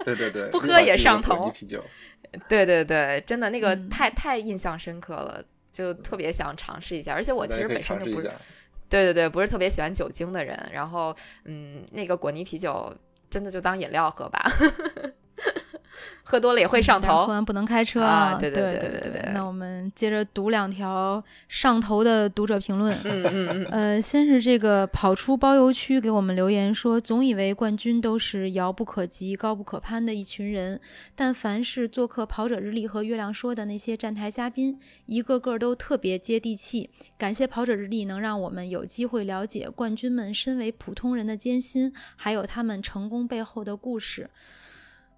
[0.04, 1.50] 对对对，不喝也上头。
[1.50, 1.82] 啤酒。
[2.48, 5.42] 对对对，真的那个太太印象深刻了，
[5.72, 7.14] 就特别想尝试一下。
[7.14, 8.30] 而且我其实本身就不是，
[8.88, 10.70] 对对对，不是特别喜欢酒精的人。
[10.72, 11.16] 然后
[11.46, 12.94] 嗯，那个果泥啤酒。
[13.32, 14.44] 真的就当饮料喝吧，
[16.24, 17.26] 喝多了也会上头。
[17.26, 18.38] 喝完不能开车啊！
[18.38, 19.32] 对对对对对。
[19.34, 22.96] 那我们接着读两条上头的读者评论。
[23.04, 23.66] 嗯嗯嗯。
[23.70, 30.80] 呃，先是这个跑出包邮区给我们留言说，总以为冠军都是遥不可及、高不可攀的一群人，
[31.14, 36.88] 但凡是做客《跑者日历》和《月亮说》的那些站台嘉宾，一个个都特别接地气。
[37.18, 44.30] 感谢《跑者日历》能让我们有机会了解冠军们身为普通人的艰辛，还有他们成功背后的故事。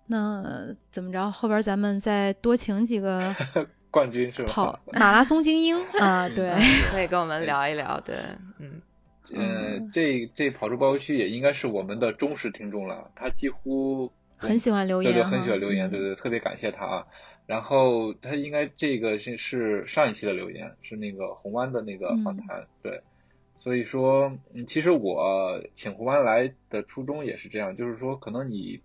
[0.07, 1.31] 那怎么着？
[1.31, 3.35] 后边咱们再多请几个
[3.91, 4.53] 冠军是吧？
[4.53, 6.53] 跑马拉松精英 啊，对，
[6.91, 7.99] 可以跟我们聊一聊。
[8.01, 8.17] 对，
[8.59, 8.81] 嗯，
[9.35, 17.07] 呃，这这跑出包邮区也应该是我们的忠实听众了，他几乎很喜欢留言，对对，很喜欢留言，对对，特别感谢他啊。
[17.47, 23.01] 然后他应该这个是是上一期的留言，是那个红湾的那个访谈，对。
[23.57, 28.81] 所以说，嗯，其实我请红湾来的初衷也是这样，就是说，可能你，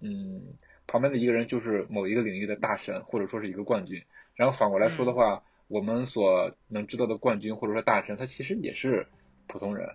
[0.00, 0.54] 嗯，
[0.86, 4.02] 旁边的一个人就是某一个领域的大神，或者说是一个冠军。
[4.34, 9.06] 然后反过来说的话，我们所能知道的冠军或者说大神，他其实也是
[9.46, 9.88] 普通人，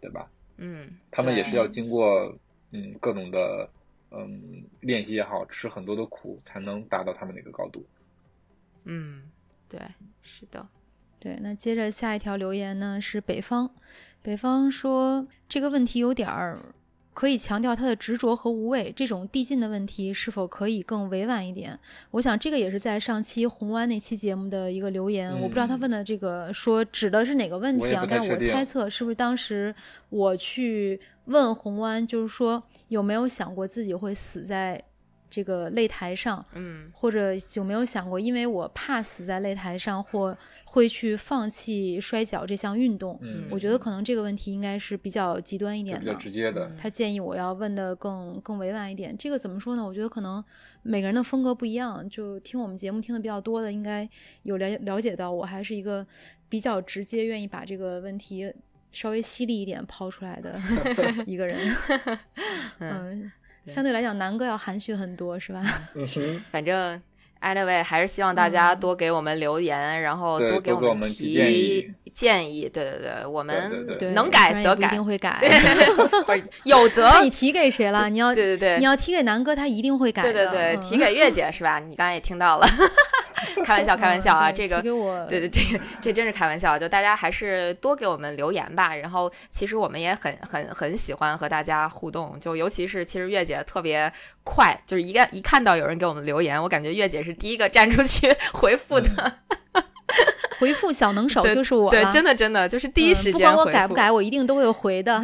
[0.00, 0.30] 对吧？
[0.56, 2.38] 嗯，他们也是要经过
[2.70, 3.70] 嗯各种的。
[4.14, 7.82] 嗯，练习也好吃很多的苦，才能达到他们那个高度。
[8.84, 9.22] 嗯，
[9.70, 9.80] 对，
[10.20, 10.68] 是的，
[11.18, 11.38] 对。
[11.40, 13.74] 那接着下一条留言呢，是北方，
[14.20, 16.74] 北方说这个问题有点儿。
[17.14, 21.78] 可以强调他的执着和无畏，这种递进的问题是否可以更委婉一点？
[22.12, 28.06] 我想这个也是在上期红湾那期节目的一个留言，我不知道他问的这个说指的是哪个问题啊？
[28.08, 29.74] 但是我猜测是不是当时
[30.08, 34.82] 我去问红湾，就是说有没有想过自己会死在
[35.32, 43.18] 这个擂台上，嗯或者有没有想过，因为我怕死在擂台上，或会去放弃摔跤这项运动？
[43.22, 46.18] 嗯，我觉得可能这个问题应该是比较极端一点的比较。
[46.18, 49.82] 直接的，他建议我要问的更更委婉一点，这个怎么说呢？
[49.82, 50.44] 我觉得可能
[50.82, 54.06] 每个人的风格不一样，就听我们节目听的比较多的，应该
[54.42, 56.06] 有了了解到，我还是一个
[56.50, 58.52] 比较直接，愿意把这个问题
[58.90, 60.60] 稍微犀利一点抛出来的
[61.26, 61.58] 一个人。
[62.78, 63.32] 嗯，
[63.66, 65.62] 相对来讲，南哥要含蓄很多，是吧？
[65.94, 67.00] 嗯哼，反正
[67.40, 72.68] anyway 还是希望大家多给我们留言，然后多给我们提提建议建议。
[72.68, 75.38] 对对对，我们能改则改一，定会改。
[76.26, 78.08] 不是 有则你提给谁了？
[78.08, 80.22] 你要对对对你要提给南哥，他一定会改。
[80.22, 81.78] 对对对，嗯提给月姐是吧？
[81.78, 82.66] 你刚才也听到了，
[83.64, 88.94] 开玩笑开玩笑啊，这个对对，这个这真是开玩笑，就大家还是多给我们留言吧。
[88.94, 94.12] 然后其实我们也很很很喜欢和大家互动，就尤其是其实月姐特别
[94.44, 99.38] 快，就是一看一看到有人给我们留言，我感觉月姐是第一个站出去 回复的。
[100.58, 105.20] 回复小能手就是我对，了真的真的就是第一嗯时间不管我改不改，我一定都会有回的。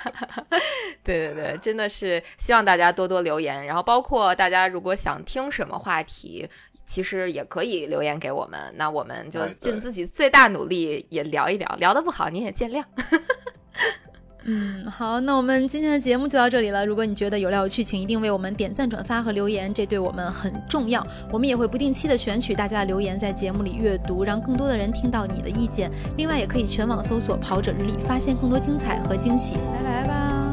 [1.04, 6.48] 对对对，真的是希望大家多多留言，然后包括大家如果想听什么话题。
[6.92, 12.84] 其实也可以留言给我们，那我们就尽自己最大努力也聊一聊，聊得不好你也见谅。
[14.44, 16.84] 嗯，好，那我们今天的节目就到这里了。
[16.84, 21.02] 如果你觉得有料有趣，请一定为我们点赞、转发和留言，这对我们很重要。
[21.30, 25.90] 我们也会不定期的选取大家的留言，在节目里阅读，让更多的人听到你的意见。
[26.18, 29.54] 另外，也可以全网搜索“跑者日历”，发现更多精彩和惊喜。
[29.72, 30.52] 拜拜吧，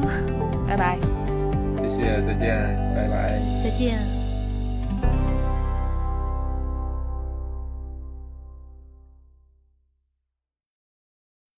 [0.66, 0.98] 拜拜。
[1.82, 2.48] 谢谢，再见，
[2.96, 3.28] 拜拜。
[3.62, 3.98] 再见。